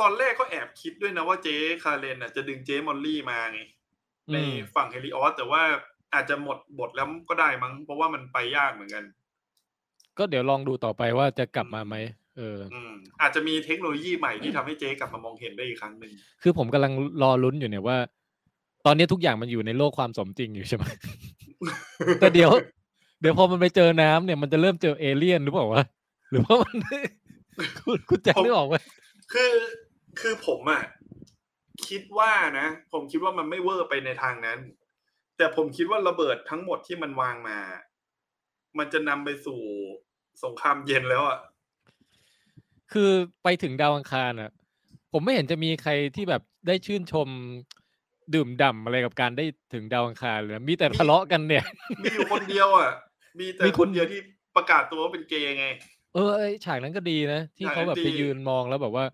[0.02, 3.60] ตอนแรกก็แอบคิดด้วยนะว่าเจ๊คาเรนน่ะจะดึงเจ๊มอลลี่มาไง
[4.32, 5.62] ในอืมฝั่งเฮลิออสแต่ว่า
[6.14, 9.04] อาจจะหมดบทแล้วก็ได้มั้ง เพราะว่ามันไปยากเหมือนกัน
[10.18, 11.96] ก็เดี๋ยวลองดูต่อไปว่าจะกลับมาไหม
[12.38, 17.98] เอออืมอาจจะมีเทคโนโลยีใหม่ที่ทำให้เจ๊กลับมามองเห็นได้อีกครั้งหนึ่งคือผมกำลังรอลุ้นอยู่เนี่ยว่า
[18.86, 20.84] ตอนนี้ทุกอย่างมันอยู่ในโลกความสมจริงอยู่ใช่ไหม
[22.20, 22.52] แต่เดี๋ยว
[23.22, 25.84] เดี๋ยวพอมันไปเจอน้ำเนี่ยมันจะเริ่มเจอเอเลี่ยนหรือเปล่าวะ
[26.30, 26.78] หรือว่ามัน
[27.86, 28.76] คุณคุณแจ็คนึกออกไหม
[29.34, 29.54] คือ
[30.20, 30.84] คือผมอะ
[31.88, 34.60] คิดว่านะ ผมคิดว่ามันไม่เวอร์ไปในทางนั้น
[35.38, 37.60] แต่ผมคิดว่าระเบิดทั้งหมดที่มันวางมา
[38.78, 39.60] มันจะนำไปสู่
[40.44, 41.40] สงครามเย็นแล้วอะ
[42.94, 43.10] คือ
[43.44, 44.52] ไปถึงดาวอังคารอะ
[45.12, 47.28] ผมไม่เห็นจะมีใครที่แบบได้ชื่นชม
[48.34, 51.64] ดื่มด่ำอะไรกับการได้ถึงดาวอังคารเลยนะมีแต่ทะเลาะกันเนี่ย
[52.04, 52.92] มีอยู่คนเดียวอะ
[53.40, 54.20] มีแต่มีคคุณนเดียวที่
[54.56, 55.68] ประกาศตัวว่าเป็นเกย์ไง
[56.14, 59.06] เออไอฉากนั้นก็ดีนะ ที่ฉากเขาแบบนั้นไปดียืนมองแล้วแบบว่า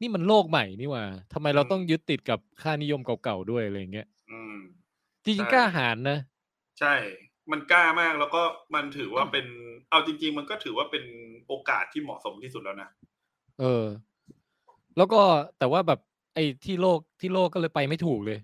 [0.00, 4.56] นี่มันโลกใหม่นี่หว่าทำไมเราอืมต้องยึดติดกับค่านิยมเก่าๆด้วยอะไรอย่างเงี้ยอืม
[5.24, 6.18] จริงใช่ๆกล้าหาญนะ
[6.78, 6.94] ใช่
[7.50, 8.42] มันกล้ามากแล้วก็
[8.74, 9.46] มันถือว่าเป็น
[9.90, 11.04] เอาจริง ๆ มันก็ถือว่าเป็น
[11.48, 12.88] โอกาสที่เหมาะสมที่สุดแล้วนะ
[13.60, 13.84] เออ
[14.96, 15.20] แล้วก็
[15.58, 16.00] แต่ว่าแบบ
[16.34, 18.38] ไอ้ที่โลกที่โลกก็เลยไปไม่ถูกเลย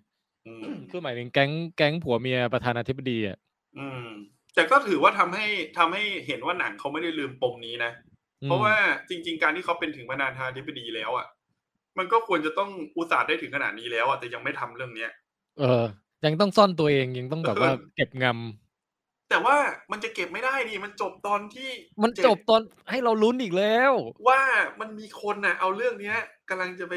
[0.46, 3.38] อืมคือหมายถึงแก๊งแก๊งผัวเมียประธานาธิบดีอะ
[3.78, 4.06] อืม
[4.54, 5.46] แต่ก็ถือว่าทำให้
[5.78, 7.92] ทำให้เห็นว่าหนังเขาไม่ได้ลืมปมนี้นะ
[8.42, 8.74] เพราะว่า
[9.08, 11.26] จริง ๆ การที่เขาเป็นถึงประธานาธิบดีแล้วอะ
[11.98, 15.11] มันก็ควรจะต้องอุตส่าห์ได้ถึงขนาดนี้แล้วอะแต่ยังไม่ทำเรื่องเนี้ย
[15.58, 15.84] เออ
[16.24, 18.26] ยังต้องซ่อนตัวเองยังต้องแบบว่าเออเก็บง
[19.28, 19.56] แต่ว่า
[19.92, 22.60] มันจะเก็บไม่ได้ดิมันจบตอนที่ำมันเจ็จบตอน
[22.90, 23.92] ให้เราลุ้นอีกแล้ว
[24.28, 24.40] ว่า
[24.80, 26.94] มันมีคนน่ะ เอาเรื่องเนี้ยกำลังจะไป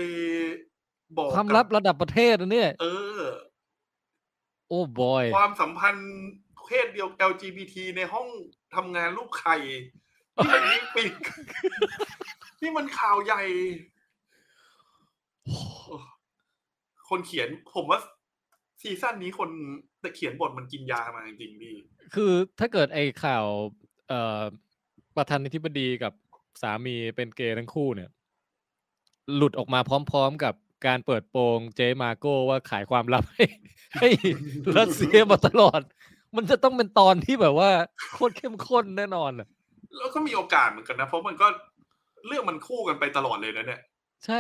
[1.17, 2.85] บอกความกับลับระดับประเทศนะเนี่ย เอ
[3.19, 3.21] อ
[4.67, 6.09] โอ้บอย ความสัมพันธ์
[6.65, 8.27] เพศเดียว LGBT ในห้อง
[8.75, 9.55] ทำงานรูปไข่
[10.35, 11.11] ที่มันยิงปิด
[12.61, 13.43] นี่มันข่าวใหญ่
[17.09, 17.99] คนเขียนผมว่า
[18.81, 19.49] ซีซั่นนี้คน
[20.01, 21.75] แต่เขียนบทมันกินยามาจริงๆพี่
[22.15, 23.45] คือถ้าเกิดไอ้ข่าว
[24.07, 24.41] เอ่อ
[25.17, 26.13] ประธานาธิบดีกับ
[26.61, 28.09] สามีเป็นเกย์ทั้งคู่เนี่ย
[29.35, 29.79] หลุดออกมา
[30.11, 30.53] พร้อมๆกับ
[30.87, 33.45] การเปิดโปงเจมาโก้ว่าขายความลับให้
[33.99, 34.09] ให้
[34.77, 35.81] รัสเซียมาตลอด
[36.35, 37.71] มันจะต้องเป็นตอนที่แบบว่า
[38.13, 39.47] โคตรเข้มข้นแน่นอนอะ
[39.97, 41.47] แล้วก็มีโอกาสเหมือนกันนะ เพราะมันก็
[42.27, 43.81] เรื่องมันคู่กันไปตลอดเลยนะเนี่ย
[44.25, 44.39] ใช่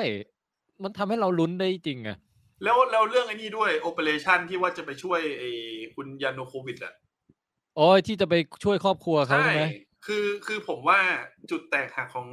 [0.83, 2.17] มันทำให้เราลุ้นได้จริงอะ
[2.63, 5.49] แล้วแล้วเรื่องไอ้นี่ด้วยโอเปอเรชันที่ว่าจะไปช่วยไอ้
[5.95, 6.93] คุณยานูโควิดอะ
[7.77, 9.63] โอ้ยที่จะไปช่วยครอบครัวเขาใช่ไหม
[10.05, 10.99] คือคือผมว่า
[11.51, 12.27] จุดแตกหักของ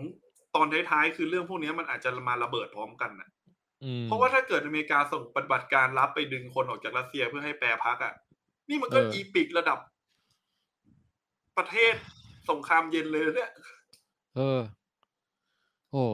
[0.56, 3.28] ตอนท้ายๆ คือเรื่องพวกนี้มันอาจจะมาระเบิดพร้อมกันนะ
[3.84, 8.14] อืมเพราะว่าถ้าเกิดอเมริกาส่งปฏิบัติการรับไปดึงคนออกจากรัสเซียเพื่อให้แปรพักอะ
[8.68, 9.78] นี่มันก็เอออีอีปิกระดับ
[11.58, 11.94] ประเทศ
[12.50, 13.50] สงครามเย็นเลยเนี่ย
[14.36, 14.60] เออ
[15.92, 16.04] โอ้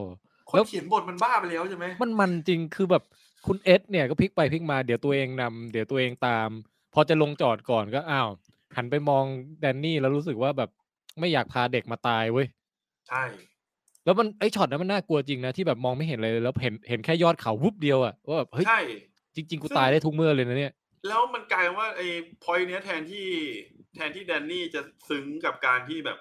[0.49, 3.03] คแล้นวเขียนบทมันบ้าไปแล้วใช่ไหมมันมันจริงคือแบบ
[3.47, 6.49] คุณเอสเนี่ยก็พลิกไปพลิกมาเดี๋ยวตัวเองนำเดี๋ยวตัวเองตาม
[6.93, 8.29] พอจะลงจอดก่อนก็อ้าว
[8.75, 9.23] หันไปมอง
[9.61, 10.69] แดนนี่แล้วรู้สึกว่าแบบ
[11.19, 12.47] ไม่อยากพาเด็กมาตายเว้ย
[13.09, 13.23] ใช่
[14.05, 18.79] แล้วมันไอช็อตนั้นมันน่ากลัวจริงนะที่แบบมองไม่เห็นเลยแล้วเห็นเห็นแค่ยอดเขาวุบเดียวอะว่าแบบเฮ้ยใช่
[19.35, 20.73] จริง ๆ กูซึ่งตายได้ทุกเมื่อเลยนะเนี่ย
[21.07, 22.07] แล้วมันกลายเป็นว่าไอ้
[22.43, 23.27] พอยเนี้ยแทนที่
[23.95, 26.17] แทนที่แดนนี่จะซึ้งกับการที่แบบ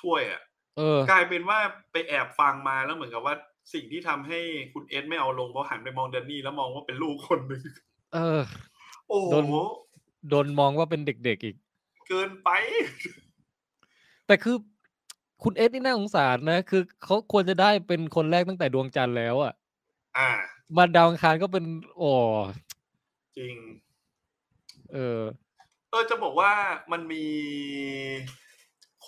[0.00, 0.40] ช่วยอะ
[0.78, 1.58] เออกลายเป็นว่า
[1.92, 3.34] ไปแอบฟังมาแล้วเหมือนกับว่า
[3.72, 4.40] สิ่งที่ทำให้
[4.72, 7.62] คุณเอสไม่เอาลงเพราะหันไปมองแดนนี่แล้วมองว่าเป็นลูกคนหนึ่ง
[8.14, 8.40] เออ
[9.08, 9.44] โอ้โหโดน
[10.30, 11.56] โดนมองว่าเป็นเด็กๆอีก
[12.08, 12.50] เกินไป
[14.26, 14.56] แต่คือ
[15.42, 19.52] คุณเอสนี่น่าสงสารนะ คือเขาควรจะได้เป็นคนแรกตั้งแต่ดวงจันทร์แล้วอะ
[20.18, 20.30] อ่า
[20.76, 21.64] มาดาวอังคารก็เป็น
[21.96, 22.10] โอ้
[23.38, 23.54] จริง
[24.92, 25.20] เออ
[25.90, 26.52] เออจะบอกว่า
[26.92, 27.24] มันมี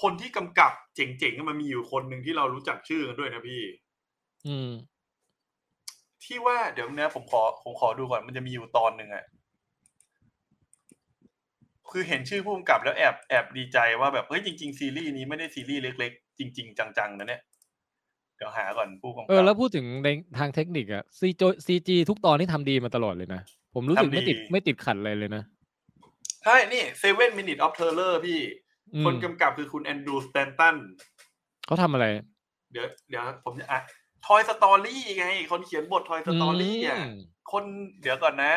[0.00, 3.62] คนที่กำกับเจ๋งๆมันมีอยู่คนหนึ่งที่เรารู้จักชื่อกันด้วยนะพี่
[4.46, 4.70] อืม
[6.24, 9.24] ที่ว่าเดี๋ยวนะผมขอผมขอดูก่อนมันจะมีอยู่ตอนหนึ่งอะ
[11.90, 17.42] คือเห็นชื่อผู้กำกับแล้วแอบแอบดีใจว่าแบบเฮ้ยจริง ๆ ซีรีส์นี้ไม่ได้ซีรีส์เล็ก ๆ จริง ๆ จังๆนะเนี่ย
[18.36, 23.40] เดี๋ยวหาก่อนผู้กำกับเออแล้วพูดถึงในทางเทคนิคอะซีโจซีจีทุกตอนที่ทำดีมาตลอดเลยนะ
[23.74, 25.42] ผมรู้สึกทำดีไม่ติดไม่ติดขัดอะไรเลยนะ
[26.44, 28.40] ใช่นี่ Seven Minute of Terror พี่
[28.94, 30.76] อืมคนกำกับคือคุณแอนดรูสแตนตัน
[31.66, 32.06] เขาทำอะไร
[32.72, 33.80] เดี๋ยวเดี๋ยวผมจะอะ
[34.26, 37.10] Toy Story ไง คนเขียนบท Toy Story อะม
[37.52, 37.64] คน
[38.00, 38.54] เดี๋ยวก่อนนะ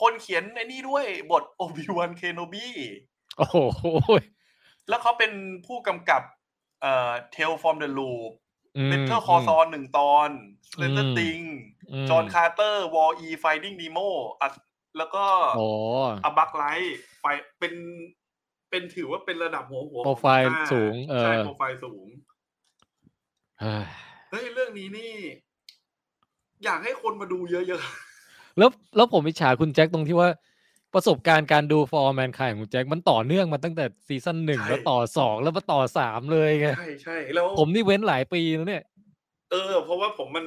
[0.00, 2.68] คนเขียนไอ้นี่ด้วยบท Obi-Wan Kenobi
[3.38, 3.56] โอ้โห
[4.88, 5.32] แล้วเขาเป็น
[5.66, 6.22] ผู้กำกับ
[6.82, 8.32] เอ่อ Tale from the Loop
[8.76, 10.28] อืม Better Call Saul หนึ่งตอน
[10.68, 11.50] Stranger อืม Things
[12.04, 14.08] ม John Carter Wall E Finding Nemo
[14.40, 14.48] อะ
[14.98, 15.24] แล้วก็
[15.56, 15.66] โอ้
[16.24, 17.24] อ Bug's Life
[17.58, 17.74] เป็น
[18.70, 22.06] เป็นถือว่าเป็นระดับหัวหัวโปรไฟล์ของสูง เออใช่โปรไฟล์สูง
[24.32, 25.12] เฮ้ยเฮ้ยเรื่องนี้นี่
[26.64, 27.82] อยากให้คนมาดูเยอะ
[28.58, 30.28] แล้วแล้วผมอิจฉาคุณแจ็คตรงที่ว่า
[30.94, 38.84] ประสบการณ์การดู For All Mankind ของคุณแจ็คมันต่อเนื่องมาตั้งแต่ซีซั่นหนึ่งแล้วต่อสองแล้วมาต่อสามเลยไงๆใช่ใช่แล้วผมนี่เว้นหลายปีแล้วเนี่ย
[39.50, 40.46] เออ เพราะว่าผมมัน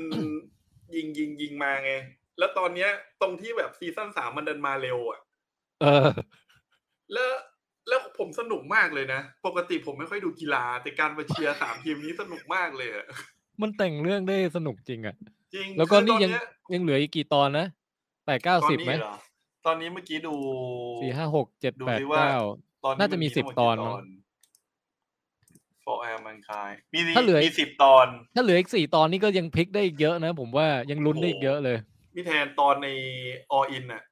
[0.96, 1.92] ยิงยิงยิงมาไง
[2.40, 2.90] แล้วตอนเนี้ย
[3.22, 5.20] ตรงที่แบบซีซั่นสามมันเดินมาเร็วอะ
[5.82, 6.08] เออ
[7.14, 7.32] แล้ว
[7.88, 13.06] แล้วผมสนุกมากเลยนะ ปกติผมไม่ค่อยดูกีฬา แต่การมาเชียร์สามทีมนี้สนุกมากเลยอะ
[13.62, 15.16] มันแต่งเรื่องได้สนุกจริงอะ
[15.56, 16.38] จริงแล้วก็คือนี่ตอยังเย
[16.74, 17.66] ยังเหลืออีกกี่ตอนนะ
[18.26, 19.16] แปดเก้าตอนสิบนี้ไหมเหรอ
[19.66, 20.36] ตอนนี้เมื่อกี้ดู
[21.02, 22.38] สี่ห้าหกเจ็ดดูแปดดิว่าเก้า
[22.84, 24.06] ตอนนี้น่าจะมีทั้งหสิบดตอนกี่มั้ง
[25.86, 31.78] For All Mankind มีถ้าเหลือมีสิบตอน ถ้าเหลืออีกสี่ตอนนี้ก็ยังพลิกได้อีกเยอะนะ ผมว่ายังลุ้นได้อีกเยอะเลย
[32.16, 32.88] มีแทนตอนใน
[33.58, 34.04] All In อะ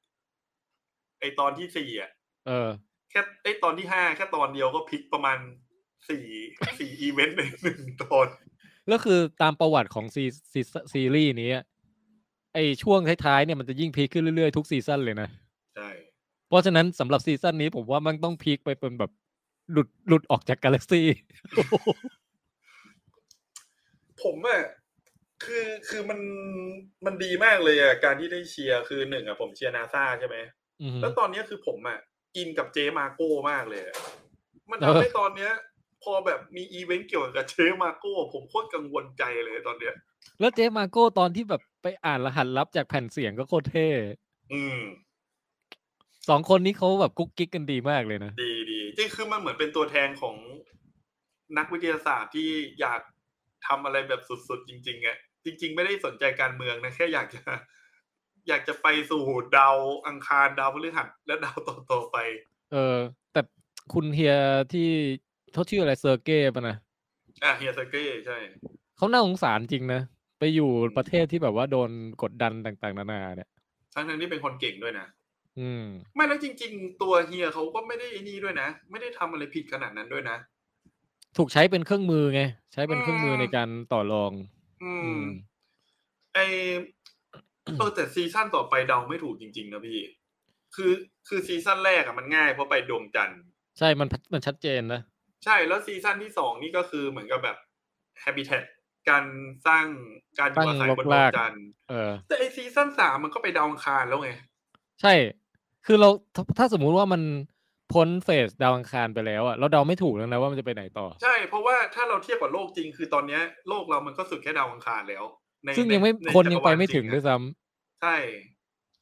[1.20, 2.10] ไอตอนที่สี่อะ
[2.46, 2.68] เออ
[3.10, 5.38] แค่ไอตอนที่ห้าแค่ตอนเดียวก็พลิกประมาณ
[6.08, 6.24] สี่
[6.78, 8.26] สี่อีเวนต์ในหนึ่งตอน
[8.88, 10.60] แล้วคือตามประวัติของซีซี
[10.92, 11.64] ซีรีส์นี้อะ
[12.54, 15.28] ไอช่วงท้ายๆเนี่ยมันจะยิ่ง peak ขึ้นเรื่อยๆทุกซีซั่นเลยนะ
[15.76, 15.88] ใช่
[16.48, 19.10] เพราะฉะนั้นสำหรับซีซั่นนี้ผมว่ามันต้อง peak ไปเป็นแบบ
[19.72, 21.06] หลุดหลุดออกจากกาแล็กซี่
[24.22, 24.62] ผมอะ
[25.44, 26.20] คือคือมัน
[27.04, 30.36] มันดีมากเลยอะการที่ได้เชียร์คือหนึ่งอะผมเชียร์นาซาใช่ไหม
[30.82, 31.98] อือฮึแล้วตอนเนี้ยคือผมอะ
[32.36, 33.96] อินกับเจ๊มาร์โก้มากเลยอะ
[34.70, 35.52] มันเอทำอให้ตอนเนี้ย
[36.04, 39.94] พอแบบมีอีเวนต์เกี่ยวกับเจ๊มาร์โก้ ผมโคตรกังวลใจเลยตอนเนี้ย
[40.40, 43.88] แล้วเจ๊มาร์โก้ตอนที่แบบไปอ่านรหัสลับจากแผ่นเสียงก็โคตรเท่
[44.52, 44.80] อืม
[46.28, 50.36] สองคนนี้เขาแบบกุ๊กกิ๊กกันดีมากเลยนะ ดีดีจริงคือมันเหมือนเป็นตัวแทนของ
[51.58, 53.00] นักวิทยาศาสตร์ที่อยาก
[53.66, 57.40] ทำอะไรแบบสุดๆ จริงๆอะจริง ๆ ไม่ได้สนใจการเมืองนะแค่อยากจะ
[58.48, 59.22] อยากจะไปสู่
[59.56, 62.16] ดาวอังคารดาวพฤหัสและดาวต่อๆไป
[62.72, 62.98] เออ
[63.32, 63.40] แต่
[63.92, 64.36] คุณเฮีย
[64.72, 64.90] ที่
[65.54, 66.76] เขาชื่ออะไรเซอร์เก้ปะนะ
[67.42, 68.36] อะเฮียสเก้ใช่
[68.96, 70.00] เขาน่าสงสารจริงนะ
[70.38, 71.90] ไปอยู่ประเทศที่แบบว่าโดน
[72.22, 73.48] กดดันต่างๆ นานาเนี่ย
[73.94, 75.06] ทั้งทั้งๆที่เป็นคนเก่งด้วยนะ
[75.58, 80.36] อืม ไม่แล้วจริง ๆ ตัวเฮียเขาก็ไม่ได้ไอ้นี่ด้วยนะ ไม่ได้ทำอะไรผิดขนาดนั้นด้วยนะ
[81.36, 82.40] ถูกใช้เป็นเครื่องมือไง
[82.72, 84.32] ใช้เป็นเครื่องมือในการต่อรอง
[84.82, 85.24] อือืมม
[86.34, 86.38] ไอ
[87.78, 90.00] เออแต่ซีซั่นต่อไปเดาไม่ถูกจริง ๆ นะพี่
[90.74, 90.92] คือ
[91.28, 93.40] คือซีซั่นแรกอะมันง่ายเพราะไปดวงจันทร์
[93.78, 95.00] ใช่มันมันชัดเจนนะ
[95.44, 97.56] ใช่แล้วซีซั่นที่สองนี่ก็คือเหมือนกับแบบ
[98.22, 98.64] Habitat
[99.08, 99.24] การ
[99.66, 99.86] สร้าง
[100.38, 104.30] การอยู่อาศัยบนดวงจันทร์เออแต่ไอซีซั่นสามมันก็ไปดาวอังคารแล้วไง
[105.00, 105.12] ใช่
[105.86, 107.22] คือเราถ้าถ้าสมมุติว่ามัน
[107.92, 115.24] พพ้น phase ดาวอังคารไปแล้วอะเราเดาไม่ถูกแล้วนะว่ามันจะไปไหนต่อ ใช่เพราะว่าถ้าเราเทียบกับโลกจริง คือตอนเนี้ยโลกเรามันก็สุดแค่ดาวอังคารแล้ว
[115.64, 118.16] ในซึ่งยังไม่ในคนยังจักรไปวาลไม่ถึงจริด้วยอะซ้ำใช่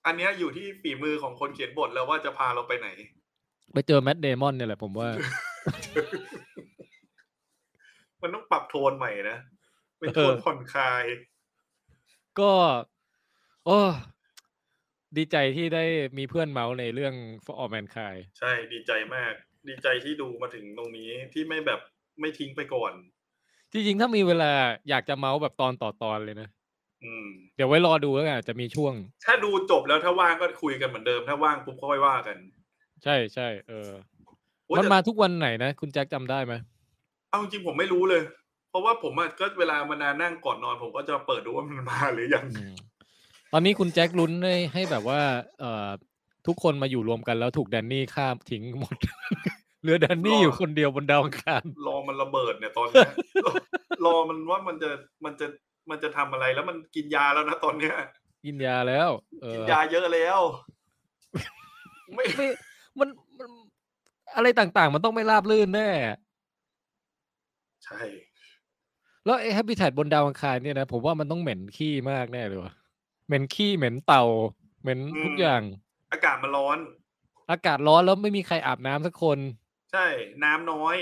[0.06, 2.88] อันเนี้ยอยู่ที่ฝีมือของคนเขียนบทแล้วว่าจะพาเราไปไหน
[3.74, 5.08] ไปเจอแมตต์เดมอนเนี่ยแหละผมว่า
[8.22, 9.38] มันต้องปรับโทนใหม่นะ
[9.98, 11.04] เป็นโทนเออผ่อนคลาย
[12.40, 12.52] ก็
[13.66, 13.80] โอ้
[15.16, 15.84] ดีใจที่ได้
[16.18, 19.32] มีเพื่อนเมาส์ในเรื่อง For All Mankind ใช่ดีใจมาก
[19.68, 21.80] ดีใจที่ดูมาถึงตรงนี้ที่ไม่แบบ
[22.20, 22.92] ไม่ทิ้งไปก่อน
[23.72, 24.52] จริงๆ ถ้ามีเวลา
[24.88, 26.48] อยากจะเมาส์แบบตอนต่อตอนเลยนะ
[27.04, 28.94] อืมเดี๋ยวไว้รอดูแล้วกันอาจจะมีช่วง
[29.24, 32.36] ถ้าดูจบแล้วถ้าว่างก็คุยกันเหมือนเดิม ถ้าว่างปุ๊บก็ค่อยว่ากัน
[33.04, 34.11] ใช่ใช่เออโอ้ย
[34.72, 36.54] มันแต่มาทุกวันไหนนะ คุณแจ็คจำได้ไหม
[37.30, 38.22] เอาจริงๆผมไม่รู้เลย
[38.70, 42.74] เพราะว่าผมอะก็เวลามานานั่งก่อนนอน ผมก็จะเปิดดูว่ามันมาหรือยังอืม
[43.52, 45.20] ตอนนี้คุณแจ็คลุ้นให้ให้แบบว่า
[45.60, 45.88] เอ่อ
[46.46, 48.96] ทุกคนมาอยู่รวมกันแล้วถูกแดนนี่ฆ่าทิ้งหมด
[49.82, 53.10] เหลือแดนนี่อยู่คนเดียวบนดาวอังคารรอมันระเบิดเนี่ยตอนเนี้ย
[53.44, 53.52] รอ
[54.04, 54.90] รอมันว่ามันจะ
[55.24, 55.46] มันจะ
[55.90, 57.94] มันจะทำอะไรแล้วมันกินยาแล้วนะตอนเนี้ย
[58.44, 59.08] กินยาแล้ว
[59.42, 60.38] เอกินอยาเยอะแล้ว
[62.14, 62.46] ไม่ไม่
[62.98, 63.31] มันมัน
[64.36, 65.88] อะไรต่างๆ มันต้องไม่ราบรื่นแน่
[67.84, 68.00] ใช่
[69.24, 72.72] แล้วไอ้ h a บิ t ตบนดาวอังคารเนี่ยนะ ผมว่ามันต้องเหม็นขี้มากแน่เลยว่ะ
[73.26, 74.24] เหม็นขี้เหม็นเต่า
[74.82, 75.62] เหม็นทุกอย่าง
[76.12, 76.78] อากาศมันร้อน
[77.50, 79.38] อากาศร้อนแล้วไม่มีใครอาบน้ำสักคน
[79.92, 80.06] ใช่
[80.44, 80.96] น้ำน้อย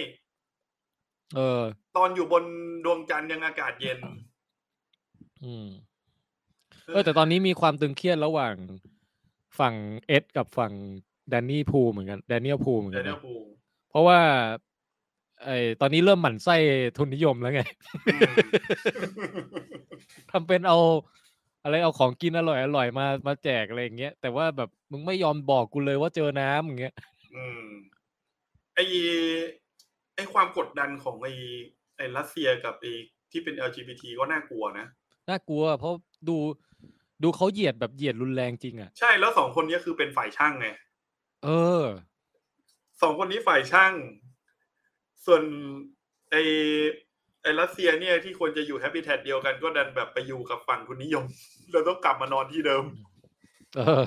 [1.36, 1.62] เออ
[1.96, 2.44] ตอนอยู่บน
[2.84, 3.98] ดวงจันทร์ยังอากาศเย็น
[5.44, 5.68] อืม
[6.92, 8.54] เออแต่ตอนนี้มีความตึงเครียดระหว่าง
[9.58, 9.74] ฝั่ง
[10.06, 10.72] เอ็ดกับฝั่ง
[11.30, 13.34] แดนนี่พูเหมือนกันแดเนียลพูเหมือนเดกันนเนลนะพู
[13.90, 14.18] เพราะว่า
[15.44, 16.56] ไอตอนนี้เริ่มหมั่นไส้
[16.96, 17.60] ทุนนิยมแล้วไง
[18.06, 18.34] อืม
[20.30, 20.78] ทำเป็นเอา
[21.62, 26.94] อะไรเอาของกินอร่อยอร่อยมามาแจกอะไรอย่างเงี้ยแต่ว่าแบบมึงไม่ยอมบอกกูเลยว่าเจอน้ำอย่างเงี้ย
[27.34, 27.64] อืม
[28.74, 28.78] ไอ
[30.14, 31.28] ไอความกดดันของไอ
[31.96, 32.86] ไอรัสเซียกับไอ
[33.30, 34.86] ที่เป็น LGBT ก็น่ากลัวนะ
[35.28, 35.94] น่ากลัว เพราะ
[36.28, 36.36] ดู
[37.22, 40.68] ดูเขาเหยียดแบบเหยียดรุนแรงจริงอะ ใช่แล้วสองคนนี้คือเป็นฝ่ายช่างไง
[41.44, 41.48] เอ
[41.82, 41.84] อ
[43.00, 43.92] สองคนนี้ฝ่ายช่าง
[45.26, 45.42] ส่วน
[46.30, 46.36] ไอ
[47.42, 51.24] ไอรัสเซียเนี่ยที่ควรจะอยู่แฮปปี้แท็เดียวกันก็ดันแบบไปอยู่กับฝั่งทุนนิยม
[51.70, 52.84] แล้วต้องกลับมานอนที่เดิม
[53.76, 54.02] เออ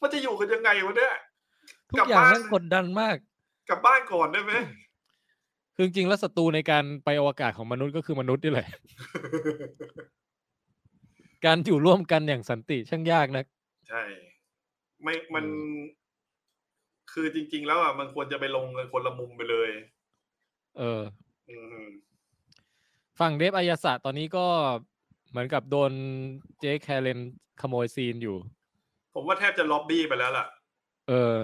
[0.00, 1.14] มันจะอยู่กันยังไงวะเนี่ย
[1.90, 3.16] ทุกกลับอย่างบ้านมันกดดันมาก
[3.68, 4.52] กลับบ้านก่อนได้ไหม
[5.74, 8.68] คือจริงๆแล้วศัตรูในการไปอวกาศของมนุษย์ก็คือมนุษย์นี่แหละ
[11.44, 13.44] การอยู่ร่วมกันอย่างสันติช่างยากนะ
[13.88, 14.02] ใช่
[15.02, 15.97] ไม่มันอืม
[17.12, 19.70] คือจริง ๆ แล้วอะมันควรจะไปลงกันคนละมุมไปเลย
[20.78, 21.02] เออ
[21.50, 21.84] อืม
[23.20, 24.46] ฝั่งเดฟอายาสะตอนนี้ก็
[25.30, 25.92] เหมือนกับโดน
[26.58, 27.18] เจคแคเรน
[27.60, 28.36] ขโมยซีนอยู่
[29.14, 30.46] ผมว่าแทบจะล็อบบี้ไปแล้วล่ะ
[31.08, 31.36] เออ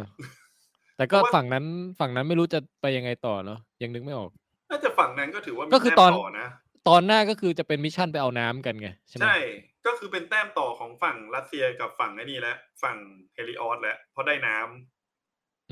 [0.96, 1.64] แต่ก็เพราะว่าฝั่งนั้น
[2.00, 4.30] ฝั่งนั้นไม่รู้จะไปยังไงต่อเนาะยังนึกไม่ออก
[4.70, 6.48] น่าจะฝั่งนั้นก็ถือว่ามีก็คือแต้มตอนต่อนะ
[6.88, 9.38] ตอนหน้าก็คือจะเป็น mission ไปเอาน้ำกันไงใช่ไหมใช่
[9.86, 12.96] ก็คือเป็นแต้มต่อของฝั่งรัสเซียกับฝั่งไอ้นี่แหละฝั่ง
[13.34, 14.93] Helios แล้วเพราะได้น้ำ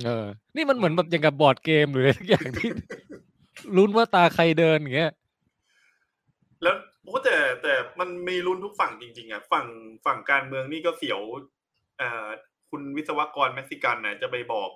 [0.05, 0.27] เออ
[0.57, 2.71] นี่มันเหมือนแบบอย่างกับบอร์ดเกมหรืออะไรทุกอย่างที่
[3.77, 5.13] ลุ้นว่าตาใครเดินอย่างเงี้ย
[6.63, 9.67] แล้วโอ้แต่แต่มันมีลุ้นทุกฝั่งจริง ๆอะฝั่ง
[10.07, 11.21] ฝั่งการเมืองนี่ก็เสียว
[11.99, 12.27] เอ่อ
[12.71, 14.71] คุณวิศวกรเม็กซิกันนะจะไปบอก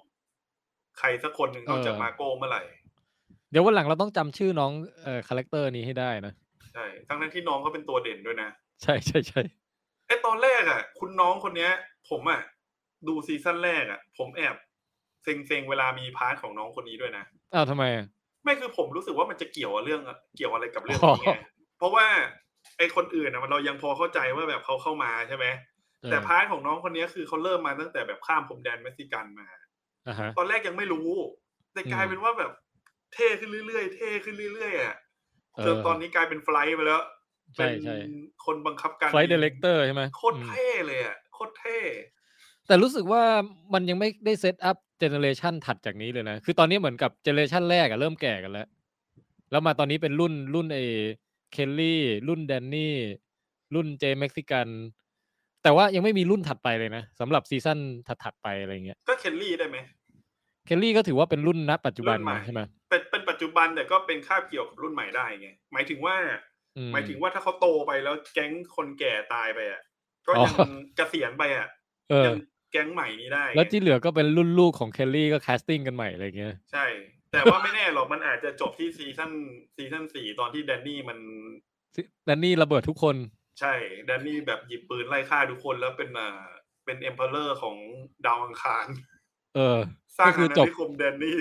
[0.99, 2.63] ใครสักคนหนึ่งนอกจากเออ Margo เมื่อไหร่
[3.51, 6.33] เดี๋ยววันหลังเราต้องจำชื่อน้องเอ่อ character นี้ให้ได้นะ
[6.73, 8.51] ใช่ ทั้งนั้นที่น้องก็เป็นตัวเด่นด้วยนะ
[8.83, 9.43] ใช่ใช่ใช่
[10.07, 11.71] ไอตอนแรกอะ คุณน้องคนเนี้ย
[12.11, 12.41] ผมอะ
[13.09, 14.57] ดูซีซั่นแรกอะ ผมแอบ
[15.27, 18.07] เซ็งๆเวลามี part ของน้องคนนี้ด้วยนะอ้าวทำไมอะ
[18.45, 20.01] ไม่คือผมรู้สึกว่ามันจะเกี่ยวกับเรื่อง
[20.37, 21.31] เกี่ยวอะไรกับเรื่องอ๋อนี้ไง
[21.79, 22.07] เพราะว่า
[22.79, 25.47] ไอคนอื่นนะมันเรายังพอเข้าใจว่าแบบเขาเข้ามาใช่ไหม
[26.03, 29.49] เออแต่ part ของน้องคนนี้คือเขาเริ่มมาตั้งแต่แบบข้ามพรมแดนเม็กซิกันมา
[30.07, 31.09] อ่าฮะตอนแรกยังไม่รู้
[31.73, 32.53] แต่กลายอืมเป็นว่าแบบ
[33.15, 34.95] เท่ขึ้นเรื่อยๆ เท่ขึ้นเรื่อยๆอะ
[35.57, 37.03] เออจนตอนนี้กลายเป็น flight ไปแล้ว
[37.57, 37.97] ใช่เป็นใช่
[38.45, 41.79] คนบังคับการ flight director ใช่ไหมโคตรเท่เลยอะโคตรเท่
[42.67, 43.23] แต่รู้สึกว่า
[43.73, 48.69] มันยังไม่ได้ set up generation ถัดจากนี้เลยนะ คือตอนนี้เหมือนกับ generation แรกอะเริ่มแก่กันแล้ว
[49.51, 50.85] แล้วมาตอนนี้เป็นรุ่นรุ่นไอ้
[51.53, 52.95] เคลลี่ รุ่นแดนนี่
[53.75, 54.69] รุ่นเจ๊เม็กซิกัน
[55.63, 57.79] แต่ว่ายังไม่มีรุ่นถัดไปเลยนะสำหรับซีซั่น
[58.25, 59.79] ถัดๆไปอะไรเงี้ย ก็เคลลี่ได้ไหม
[60.67, 66.17] เคลลี่ก็ถือว่าเป็นรุ่นณปัจจุบันรุ่นใหม่ใช่ไหมเป็นเป็นปัจจุบันแต่ก็เป็นคาบเกี่ยวกับรุ่นใหม่ได้ไง หมายถึงว่า
[66.77, 69.83] อืหมายถึงว่าถ้าเขาโตไปแล้วแก๊งคนแก่ตายไปอะ
[70.27, 70.55] ก็อ๋อยัง
[70.97, 71.69] เกษียณไปอะ
[72.11, 72.35] เออยัง
[72.73, 76.87] แก๊งใหม่นี้ได้ไงแล้วที่เหลือก็เป็นรุ่นลูกของเคลลี่ก็ casting กันใหม่อะไรเงี้ยใช่
[77.33, 79.33] แต่ว่าไม่แน่หรอกมันอาจจะจบที่ซีซั่น
[79.77, 81.19] ซีซั่นสี่ตอนที่แดนนี่มัน
[82.25, 83.17] แดนนี่ระเบิดทุกคน
[83.61, 83.75] ใช่
[84.07, 86.41] แดนนี่แบบหยิบปืนไล่ฆ่าทุกคนแล้วเป็นอ่า
[86.85, 87.77] เป็น emperor ของ
[88.27, 88.87] ดาวอังคาร
[89.55, 89.79] เออ
[90.19, 91.37] สร้างก็คืออาณาจบนิคมแดนนี่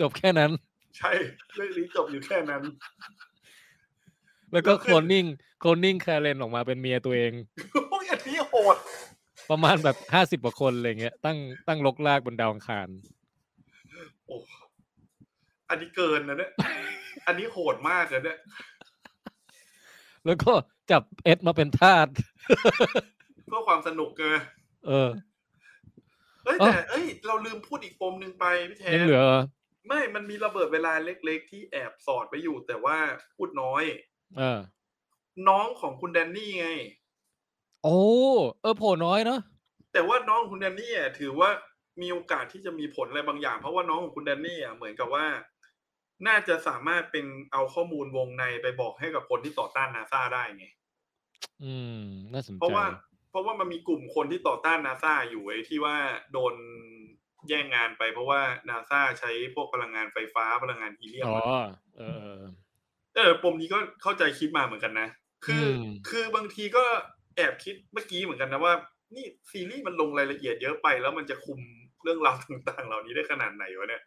[0.00, 0.50] จบแค่นั้น
[0.98, 1.12] ใช่
[1.54, 2.62] เรื่องนี้จบอยู่แค่นั้น
[4.52, 5.24] แล้วก็แล้วโคขึ้ลนนนิ่ง
[5.60, 7.32] โคลนนิ่งแคลเรนออกมาเป็นเมียตัวเอง
[7.90, 8.76] โอ้ยอันนี้โหด
[9.50, 11.38] ประมาณแบบห้าสิบกว่าคนอะไรเงี้ยตั้ง
[11.68, 12.88] ตั้งลกลากบนดาวอังคาร
[14.26, 14.36] โอ้
[15.68, 16.52] อันนี้เกินนะเนี่ย
[17.26, 18.38] อันนี้โหดมากเลยเนี่ย
[20.26, 20.52] แล้วก็
[20.90, 22.08] จับเอ็ดมาเป็นทาส
[23.46, 24.40] เพื่อความสนุกเกิน
[24.86, 25.10] เออ
[26.44, 29.24] เอ้ยเอ้าแต่เอ้ย เราลืมพูดอีกปมหนึ่งไปพี่แทยังนเหลือ
[29.86, 32.96] ไม่มันมีระเบิดเวลาเล็กๆ ที่แอบสอดไปอยู่ แต่ว่า
[33.36, 33.84] พูดน้อย
[34.38, 34.60] เออ
[35.48, 36.68] น้องของคุณแดนนี่ไง
[37.86, 38.00] โอ้
[38.62, 39.40] เออโผล่น้อยเนาะ
[39.92, 41.50] แต่ว่าน้องของคุณแดนนี่อะถือว่า
[42.02, 45.26] มีโอกาสที่จะมีผลอะไรบางอย่าง เพราะว่าน้องของคุณแดนนี่อะเหมือนกับว่า
[46.26, 50.66] น่าจะสามารถเป็นเอาข้อมูลวงในไปบอกให้กับคนที่ต่อต้านนาซาได้ไง
[51.62, 52.84] อืมน่าสนใจเพราะว่า
[53.30, 55.96] เพราะว่ามันมีกลุ่มคนที่ต่อต้านนาซาอยู่ไอ้ที่ว่า
[56.32, 56.54] โดน
[57.48, 61.68] แย่งงานไป เพราะว่านาซาใช้พวกพลังงานไฟฟ้าพลังงานฮีเลียมอ๋ออะ
[61.98, 62.42] เออเออ
[63.16, 65.08] เออปมนี้ก็เข้าใจคิดมาเหมือนกันนะ
[65.46, 66.84] คืออมคือบางทีก็
[67.36, 68.74] แอบคิดเมื่อกี้เหมือนกันนะว่า
[69.14, 71.60] นี่ซีรีส์มันลงรายละเอียดเยอะไปแล้วมันจะคุม
[72.02, 74.02] เรื่องราวต่างๆ เหล่านี้ได้ขนาดไหนวะเนี่ย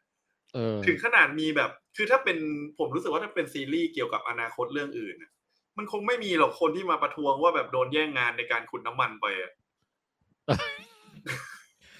[0.54, 2.38] เออถึงขนาดมีแบบ คือถ้าเป็น
[2.78, 5.32] ผมรู้สึกว่าถ้าเป็นซีรีส์เกี่ยวกับอนาคตเรื่องอื่นน่ะ
[5.78, 9.52] มันคงไม่มีหรอกคนที่มาประท้วงว่าแบบโดนแย่งงานในการขุดน้ำมันไปอะ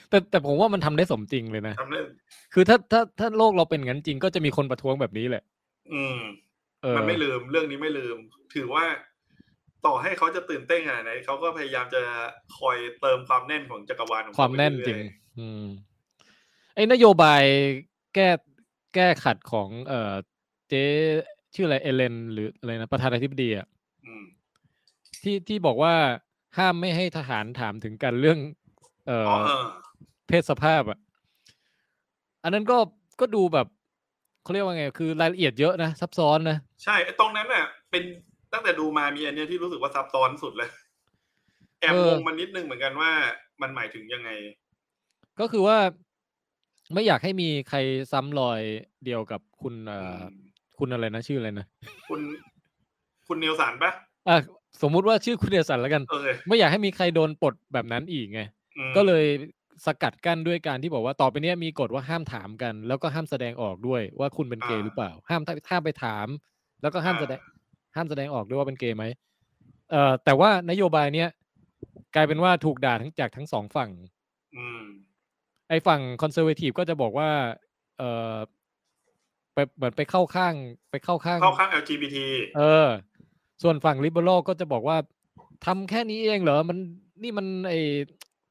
[0.10, 2.00] แต่แต่ผมว่ามันทำได้สมจริงเลยนะทำได้
[2.54, 5.44] คือถ้าถ้าถ้าโลกเราเป็นงั้นจริงก็จะมีคนประท้วงแบบนี้แหละ
[5.94, 6.20] อืม
[6.82, 8.18] เออมันไม่ลืมเรื่องนี้ไม่ลืม
[8.56, 8.84] ถือว่า
[9.86, 12.02] ต่อให้เขาจะตื่นเต้นขนาดไหนเขาก็พยายามจะ
[12.58, 15.10] คอยเติมความแน่นของจักรวาลของคเขวามแน่นไปจริงเอย
[15.40, 15.66] อืม
[16.76, 17.44] ไอ้นโยบาย
[18.16, 18.30] แก้
[18.96, 20.14] แก้ขัดของเอ่อ
[20.70, 20.84] เจ๊
[21.56, 24.24] ชื่ออะไรเอเลน หรืออะไรนะประธานาธิบดีอะๆอืม
[25.24, 25.94] ที่ที่บอกว่า
[26.58, 28.40] ห้ามไม่ให้ทหารถามถึงกันเรื่อง
[29.08, 29.64] เอ่อ๋ออเออ
[30.28, 31.00] เพศสภาพอะ
[32.44, 32.78] อันนั้นก็
[33.20, 33.68] ก็ดูแบบ
[34.44, 38.04] เขาเรียกว่าไง คือรายละเอียดเยอะนะ ซับซ้อนนะ ใช่ไอ้ตรงนั้นน่ะ เป็น
[38.54, 40.70] ตั้งแต่ดูมามีอันเนี้ยที่รู้สึกว่าซับซ้อนสุดเลย
[41.80, 43.12] แอบเอองงมันนิดนึงเหมือนกันว่า
[43.62, 44.30] มันหมายถึงยังไง
[45.40, 45.78] ก็คือว่า
[46.94, 47.78] ไม่อยากให้มีใคร
[48.12, 48.62] ซ้ำรอย
[49.06, 50.34] เดียวกับคุณเอ่ออม
[50.78, 51.66] คุณอะไรนะชื่ออะไรนะ
[52.10, 52.20] คุณ
[53.28, 53.92] คุณเนลสันปะ
[54.30, 54.38] อะ
[54.82, 58.42] สมมุติว่าชื่อคุณเดียสันแล้วกันเออไม่อยากให้มีใครโดนปลดแบบนั้นอีกไง
[58.78, 59.26] อืมก็เลย
[59.86, 66.28] สกัดกั้นด้วยการที่บอกว่าต่อไปเนี้ยมีกฎว่าห้ามถามกัน แล้วก็ห้ามแสดงออกด้วยว่าคุณเป็นเกย์หรือเปล่า ห้ามห้ามไปถาม
[66.82, 67.40] แล้วก็ห้ามแสดง
[67.96, 69.06] ห้ามแสดงออกด้วยว่าเป็นเกย์ไหม
[69.92, 71.30] เอ่อแต่ว่านโยบายเนี้ย
[72.16, 73.90] กลายเป็นว่าถูกด่าทั้งจากทั้งสองฝั่ง
[74.56, 74.84] อืม
[75.70, 77.30] ไอ้ฝั่ง conservative ก็จะบอกว่า
[77.98, 78.36] เออ
[79.54, 80.54] ไปเหมือนไปเข้าข้าง
[80.92, 82.18] ไปเข้าข้างเข้าข้าง LGBT
[82.58, 82.88] เออ
[83.64, 84.98] ส่วนฝั่งลิเบอรัลก็จะบอกว่า
[85.66, 86.78] ทำแค่นี้เองเหรอมัน
[87.24, 87.74] นี่มันไอ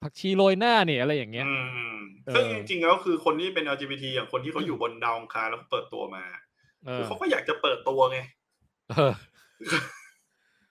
[0.02, 6.24] ผักชีโรยหน้าเนี่ยอะไรอย่างเงี้ยอืมอืมเออซึ่งจริงๆแล้วคือคนที่เป็น LGBT อย่างคนที่เขาอยู่บนดาวอังคารแล้วเปิดตัวมา
[6.86, 8.37] เอคืออเขาก็อยากจะเปิดตัวไงเออ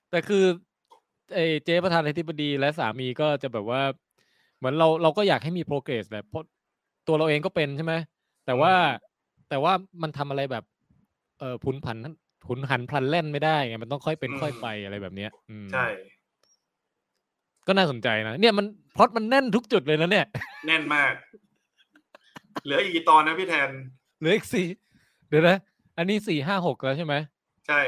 [0.09, 0.45] แต่คือ
[1.36, 3.82] ไอ้เจ๊ประธานาธิบดีและสามีก็จะแบบว่า
[4.57, 6.43] เหมือนเราเราก็อยากให้มี progress แหละเพราะ
[7.07, 7.93] ตัวเราเองก็เป็นใช่ไหม
[8.45, 9.15] แต่ว่าอืม
[9.49, 10.63] แต่ว่ามันทำอะไรแบบ
[11.39, 11.97] เออพุนผัน
[12.45, 15.86] พุนหันพลันแล่นไม่ได้ไงมันต้องค่อยเป็นค่อยไปอะไรแบบเนี้ยอืมใช่
[17.68, 18.65] ก็น่าสนใจนะเนี่ยมัน
[18.95, 20.26] พล็อตมันแน่นทุกจุดเลยนะเนี่ย
[20.68, 21.13] แน่นมาก
[22.63, 23.70] เหลืออีกกี่ตอนนะพี่แทน
[24.20, 24.68] เหลืออีกสี่
[25.30, 25.57] เดี๋ยวนะ
[25.97, 27.15] อันนี้สี่ห้าหกแล้วใช่ไหม
[27.68, 27.82] ใช่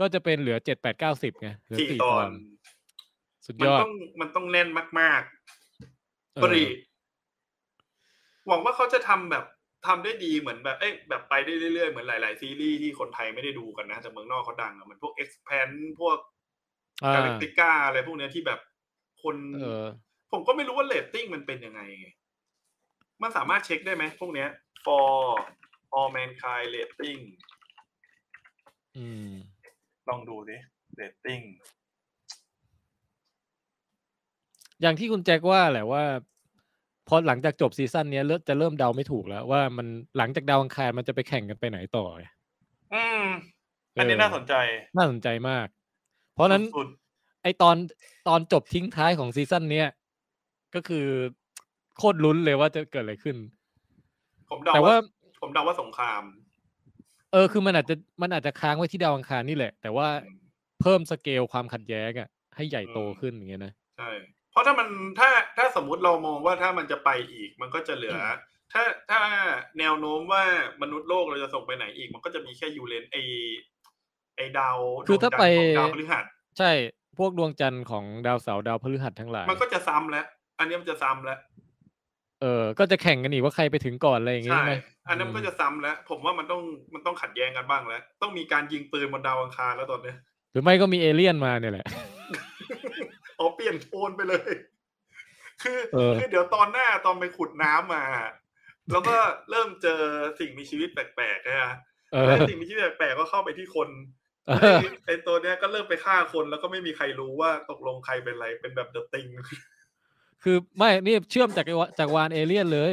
[0.00, 2.30] ก็จะเป็นเหลือเจ็ดแปดเก้าสิบไงเหลือสี่สี่ตตออนน
[3.44, 4.68] สุดมันยอดต้องมันต้องแน่น
[5.00, 5.22] มาก
[6.34, 6.62] เอๆอปรี
[8.46, 9.44] หวังว่าเขาจะทำแบบ
[9.86, 16.18] ทำได้ดีเหมือนแบบเอ้ยแบบไปได้เรื่อยๆ เหมือนหลาย ๆ ซีรีส์ที่คนไทยไม่ได้ดูกันนะ แต่เมืองนอกเขาดังอะเหมือนพวก expand พวก
[17.04, 18.60] อ่ากา l ล c ติก้าอะไรพวกเนี้ยที่แบบ
[19.22, 19.84] คนเออ
[20.32, 22.08] ผมก็ไม่รู้ว่าเรตติ้งมันเป็นยังไงไง
[23.22, 24.48] มันสามารถเช็คได้ไหมพวกเนี้ย
[24.84, 25.10] for
[25.96, 27.22] all mankind rating
[28.98, 29.32] อืม
[30.08, 30.56] ลองดูดิ
[31.00, 31.44] rating
[34.80, 36.04] อย่างที่คุณแจ็คว่าแหละว่า
[37.08, 39.86] พอหลังจากจบซีซั่นเนี้ยเริ่มจะเริ่มเดาไม่ถูกแล้วว่ามัน
[40.16, 42.24] หลังจากดาวอังคารมันจะไปแข่งกันไปไหนต่อไง
[42.94, 43.24] อืม
[43.98, 44.54] อันนี้เออน่าสนใจ
[44.96, 45.66] น่าสนใจมาก
[46.34, 46.88] เพราะฉะนั้นสุด
[47.42, 47.76] ไอตอน
[48.28, 49.88] ตอนจบทิ้งท้ายของซีซั่นเนี้ย
[50.74, 51.06] ก็คือ
[51.96, 54.96] โคตรลุ้นเลยว่าจะเกิดอะไรขึ้นๆผมเดาแต่ว่าว่า
[55.40, 56.22] ผมเดาว่าสงคราม
[57.32, 60.08] เออคือมันอาจจะมันอาจจะค้างไว้ที่ดาวอังคารนี่แหละ แต่ว่า
[60.80, 64.10] เพิ่มสเกลความขัดแย้งอะให้ใหญ่โตอืมขึ้นอย่างเงี้ยนะใช่
[64.50, 68.18] เพราะถ้ามันถ้าถ้าสมมุติเรามองว่าถ้ามันจะไปอีกมันก็จะเหลือ
[68.72, 69.20] ถ้าถ้า
[69.78, 70.42] แนวโน้มว่า
[70.82, 73.16] มนุษย์โลกเราจะส่งไปไหนอีก มันก็จะมีแค่ยูเรนไอ
[74.36, 74.78] ไอดาว
[75.08, 76.24] คือถ้าดวงไปจันทร์ของดาวพฤหัส
[76.58, 76.70] ใช่
[77.18, 80.26] พวกดวงจันทร์ของดาวเสาร์ดาวพฤหัสทั้งหลายมันก็จะซ้ำแล้ว
[80.58, 81.38] อันนี้มันจะซ้ำแล้ว
[82.42, 84.72] เออ ก็จะแข่งกันอีกว่าใครไปถึงก่อนอะไรอย่างงี้ใช่ใช่ไหม
[85.10, 86.62] อันนั้นมันก็จะซ้ำแล้ว ผมว่ามันต้อง
[86.94, 90.16] มันต้องขัดแย้งกันบ้างแล้ว ต้องมีการยิงปืนบนดาวอังคารแล้วตอนเนี้ย
[90.52, 91.86] หรือไม่ก็มีเอเลี่ยนมาเนี่ยแหละ
[93.38, 94.52] อ๋อเปลี่ยนโทนไปเลย
[95.62, 98.04] คือเออคือเดี๋ยวตอนหน้าตอนไปขุดน้ำมา
[98.92, 99.16] แล้วก็
[99.50, 100.00] เริ่มเจอ
[100.38, 101.74] สิ่งมีชีวิตแปลกๆนะฮะ
[102.12, 103.88] เออแล้วสิ่งมีชีวิตแปลกๆก็เข้าไปที่คน
[104.46, 109.26] เออไอ้ไอตัวเนี้ยก็เริ่มไปฆ่าคนแล้วก็ไม่มีใครรู้ว่าตกลงใครเป็นอะไรเป็นแบบเดอะติง
[110.42, 112.80] คือไม่นี่เชื่อมจากไอ้จักรวาลเอเลี่ยนเล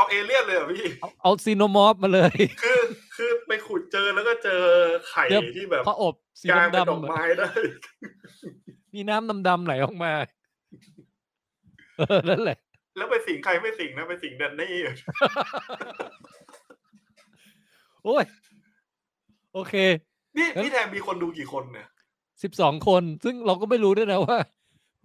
[0.00, 2.80] เอาเอเลี่ยนเลยเหรอพี่ เอาเอา Xenomorph มาเลย คือ
[3.16, 4.62] คือไปขุดเจอแล้วก็เจอ
[5.08, 7.48] ไข่เจอที่แบบพระอบสีกลายเป็นดอกดำๆอะไม้ได้
[8.94, 10.12] มีน้ำดำๆไหลออกมา
[11.98, 12.58] เออนั่นแหละ
[12.96, 14.72] แล้วไปสิงใครไม่สิงนะไปสิงแดนนี่
[18.04, 18.24] โอ้ย
[19.54, 19.74] โอเค
[20.36, 21.86] นี่งั้นนี่แทนมีคนดูกี่คนเนี่ย
[22.42, 24.38] สิบสองคน ซึ่งเราก็ไม่รู้ด้วยนะว่า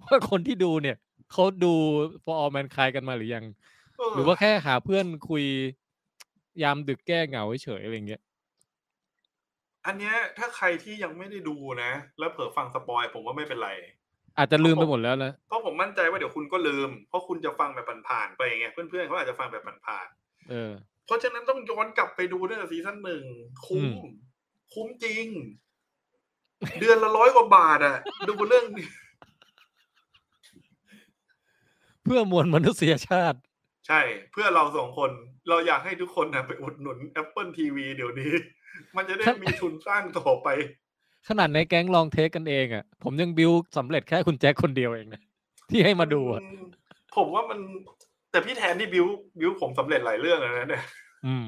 [0.03, 0.97] ว่าคนที่ดูเนี่ย
[1.31, 1.73] เขาดู
[2.23, 3.55] for all mankind กันมาหรือยังเออ
[4.15, 5.43] หรือว่าแค่หาเพื่อนคุย
[6.63, 8.21] ยามดึกแก้เหงาเฉยๆอะไรเงี้ย
[9.85, 13.71] อันเนี้ยถ้าใครที่ยังไม่ได้ดูนะ แล้วเผลอฟังสปอยผมว่าไม่เป็นไร
[14.37, 20.07] อาจจะลืมไปหมดแล้วนะเพราะผมมั่นใจว่าเดี๋ยวคุณก็ลืม เพราะคุณจะฟังแบบผ่านๆไปไงเพื่อนๆเขาอาจจะฟังแบบผ่าน
[20.49, 23.23] เออๆเพราะฉะนั้นต้องย้อนกลับไปดูตั้งแต่ซีซั่นหนึ่ง
[23.65, 24.15] คุ้มอืม
[24.73, 25.27] คุ้มจริง
[26.79, 27.97] เดือนละร้อยกว่าบาทอะ
[28.29, 28.87] ดูเรื่องนี้
[32.03, 33.39] เพื่อมวลมนุษยชาติ
[33.87, 33.99] ใช่
[34.31, 35.11] เพื่อเราสองคน
[35.49, 38.31] เราอยากให้ทุกคนนะไปอุดหนุน Apple TV เดี๋ยวนี้
[38.95, 40.47] มันจะได้ครับมีทุนสร้างต่อไป
[41.27, 45.21] ขนาดในแก๊งลองเทคกันเองอะ ผมยังบิวสำเร็จแค่คุณแจ็คคนเดียวเองนะ
[45.69, 46.61] ที่ให้มาดูอะอืม
[47.15, 47.59] ผมว่ามัน
[48.31, 49.05] แต่พี่แทนนี่บิว
[49.39, 50.83] บิวผมสำเร็จหลายเรื่องแล้วนะเนี่ย
[51.25, 51.47] อืม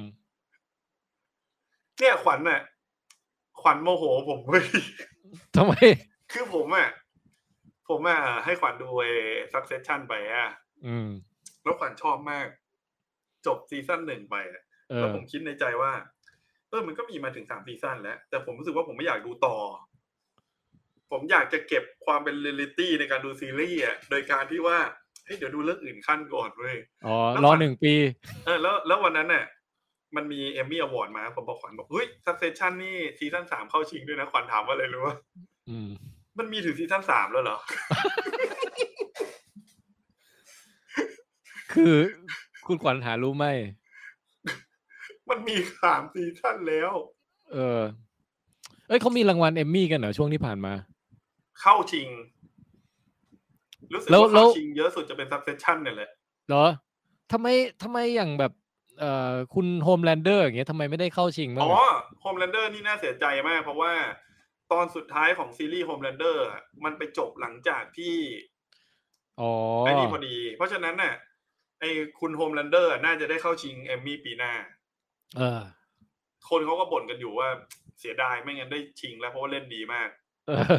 [2.00, 2.62] เนี่ยขวัญน่ะ
[3.62, 4.66] ขวัญโมโหผมเว้ย
[5.56, 5.74] ทำไม
[6.32, 6.90] คือผมอะ
[7.90, 9.12] ผมอะให้ขวัญดูไอ้
[9.54, 10.48] Succession ไปอะ
[10.88, 11.10] อืม
[11.68, 12.48] แล้วขวัญชอบมาก
[13.46, 15.92] จบซีซั่นหนึ่งไปอะเอแล้วอผมคิดในใจว่า
[16.70, 19.56] เออมันก็มีมาถึงสามซีซั่นแล้ว แต่ผมรู้สึกว่าผมไม่อยากดูต่อ
[21.12, 24.78] ผมอยากจะเก็บความเป็นเรียลลิตี้ในการดูซีรีส์อะโดยการที่ว่า
[25.26, 27.94] เฮ้ยเดี๋ยวดูเรื่องอื่นขั้นก่อนเว้ยอ๋อแล้วรอขวัญหนึ่งปี
[28.46, 29.46] เออแล้วแล้ววันนั้นน่ะ
[30.16, 35.16] มันมี Emmy Award มา ผมบอกขวัญบอกเฮ้ย Succession นี่ซีซั่นสามเข้าชิงด้วยนะ ขวัญถามว่าอะไรรู้ว่า
[35.70, 35.90] อืม
[36.40, 37.58] มันมีถึงซีซั่นสามแล้วเหรอ
[41.78, 41.96] คือ
[42.68, 43.46] คุณขวัญหารู้ไหม
[45.30, 46.92] มันมีสามซีซั่นแล้ว
[47.54, 47.82] เออ
[48.88, 50.74] เอ้ยเขามีรางวัล Emmy กันเหรอช่วงที่ผ่านมา
[51.62, 52.08] เข้าชิง
[53.94, 56.10] รู้สึกแล้วว่าแล้เข้าวชิงเยอะสุดจะเป็น Succession เนี่ยแหละ
[56.48, 56.66] เหรอ
[57.32, 57.48] ทำไม
[57.84, 58.54] ทำไมอย่างแบบ
[59.00, 63.94] เอ่อคุณโฮมแลนเดอร์อย่างเงี้ยทำไมไม่ได้เข้าชิงบ้างอ๋ออะโฮมแลนเดอร์นี่น่าเสียใจมากเพราะว่า
[64.72, 66.44] ตอนสุดท้ายของซีรีส์โฮมแลนเดอร์
[66.84, 68.16] มันไปจบหลังจากที่
[69.40, 69.52] อ๋อ
[69.86, 71.14] ไอ้นี่พอดี เพราะฉะนั้นน่ะ
[71.80, 74.54] ไอ้คุณโฮมแลนเดอร์น่าจะได้เข้าชิง Emmy ปีหน้า
[75.38, 75.62] เออ
[76.50, 77.50] คนเขาก็บ่นกันอยู่ว่า
[78.00, 80.10] เสียดายไม่งั้นได้ชิงแล้วเพราะว่าเล่นดีมาก
[80.48, 80.78] เออ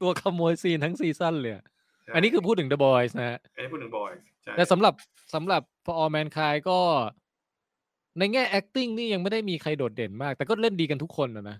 [0.00, 1.64] ตัวขโมยซีนทั้งซีซั่นเลยอะ
[2.14, 4.94] อันนี้คือพูดถึง The Boys นะฮะ อันนี้พูดถึงบอยใช่แต่สำหรับ
[5.34, 6.80] สำหรับ For All Mankind ก็
[8.18, 11.56] ในแง่ acting นี่ยังไม่ได้มีใครโดดเด่นมาก แต่ก็เล่นดีกันทุกคนนะนะ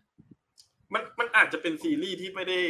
[0.95, 2.61] มันมันอาจจะเป็นซีรีส์ที่ไม่ได้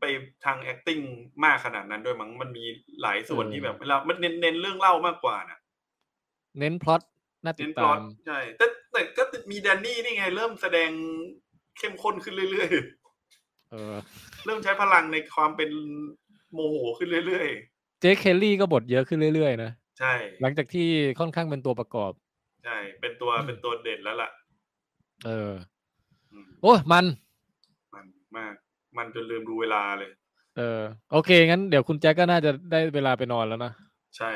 [0.00, 0.04] ไป
[0.44, 1.02] ทาง acting
[1.44, 2.64] มากขนาดนั้นด้วยมั้งมันมี
[3.02, 5.58] หลายส่วนเออที่แบบเวลามันเน้นเน้นเรื่องเล่ามากกว่านะ
[6.58, 7.00] เน้นพล็อต
[7.44, 10.90] น่าติเน้ดนพล็ตาอตมใช่แต่แต่ก็มีแดนนี่นี่ไง เริ่มแสดง
[11.78, 12.70] เข้มข้นขึ้นเรื่อย
[13.70, 15.70] เออๆเริ่มใช้พลังในความเป็น
[16.52, 17.48] โมโหขึ้นเรื่อย
[18.00, 20.86] เจคเคลลี่ก็บทเยอะขึ้นเรื่อยๆนะๆใช่ หลังจากที่
[21.18, 22.12] ค่อนข้างเป็นตัวประกอบ
[22.64, 24.30] ใช่ เป็นตัวเป็นตัวเด่นแล้วล่ะ
[25.26, 25.52] เออ
[26.32, 27.04] อืมโอ้ยมัน
[27.94, 28.54] มันมาก
[28.96, 30.10] มันจนลืมดูเวลาเลย
[30.56, 30.80] เออ
[31.12, 33.72] โอเค งั้นเดี๋ยวคุณแจ็คก็น่าจะได้เวลาไปนอนแล้วนะ
[34.16, 34.32] ใช่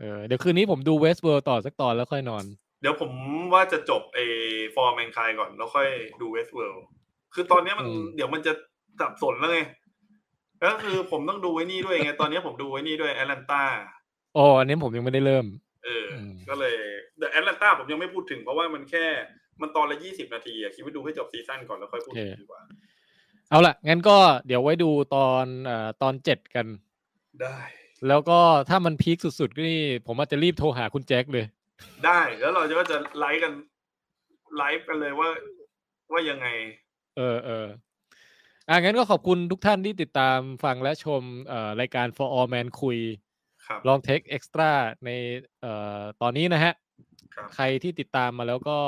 [0.00, 2.44] เออ เดี๋ยวคืนนี้ผมดู Westworld่อสักตอนแล้วค่อยนอน
[2.80, 3.10] เดี๋ยวผม
[3.54, 5.88] ว่าจะจบ For All Mankind ก่อนแล้วค่อย
[6.20, 6.84] ดู Westworld
[7.34, 8.52] คือตอนเนี้ยมันอืมเดี๋ยวมันจะ
[9.00, 9.58] สับสนแล้วไง
[10.64, 13.62] ก็คือผมต้องดูไอ้นี่ด้วยไง ตอนเนี้ยผมดูไอ้นี่ด้วย Atlanta
[14.36, 15.46] อ๋ออันนี้ผมยังไม่ได้เริ่ม
[15.84, 16.74] เอออมก็เลย
[17.18, 19.04] แต่ Atlanta ผมยังไม่พูดถึงเพราะว่ามันแค่
[19.60, 22.60] มันตอนละยี่สิบนาทีอะคิดว่าดูให้จบซีซั่นก่อนแล้วค่อยพูดถึงดีกว่า
[23.50, 26.66] เอาละงั้นก็เดี๋ยวไว้ดูตอนเอ่อตอนเจ็ดกัน
[27.42, 27.58] ได้
[28.08, 28.38] แล้วก็
[28.68, 31.46] ถ้ามัน peak สุดๆก็นี่ผมอาจจะรีบโทรหาคุณแจ็คเลย
[32.04, 33.52] ได้แล้วเราจะก็จะไลฟ์กัน
[34.58, 35.28] ไลฟ์กันเลยว่า
[36.12, 36.46] ว่ายังไง
[37.16, 37.66] เออเออ
[38.68, 42.98] อะงั้นก็ขอบคุณทุกท่านที่ติดตามฟังและชมเอ่อรายการ For All Man คุย
[43.66, 44.70] ครับลองเทคเอ็กซ์ตร้า
[45.04, 45.10] ใน
[45.60, 46.72] เอ่อตอนนี้นะฮะ
[47.34, 48.78] ครับใครที่ติดตามมาแล้วก็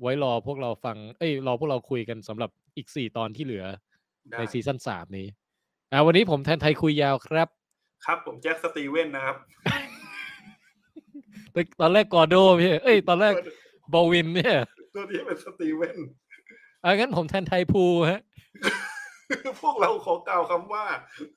[0.00, 3.89] ไว้รอพวกเราฟัง เอ้ยรอพวกเราคุยกันสำหรับอีกสี่ตอนที่เหลือได้
[4.28, 5.26] ในซีซั่นสามนี้
[5.92, 7.48] อ่าวันนี้ผมแทนไทยคุยยาวครับ
[8.04, 9.36] ครับผมแจ็คสตีเว่นนะครับ
[11.52, 13.34] แต่ตอนแรกกอร์โดพี่เอ้ย ตอนแรก
[13.92, 14.56] บอวิน เนี่ย
[14.94, 15.96] ตัวนี้เป็นสตีเว่น
[16.84, 18.20] อะงั้นผมแทนไทยภูฮะ
[19.62, 20.84] พวกเราขอกล่าวคำว่า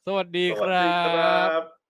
[0.06, 1.83] สวัสดีสควัสรัดีคบรับ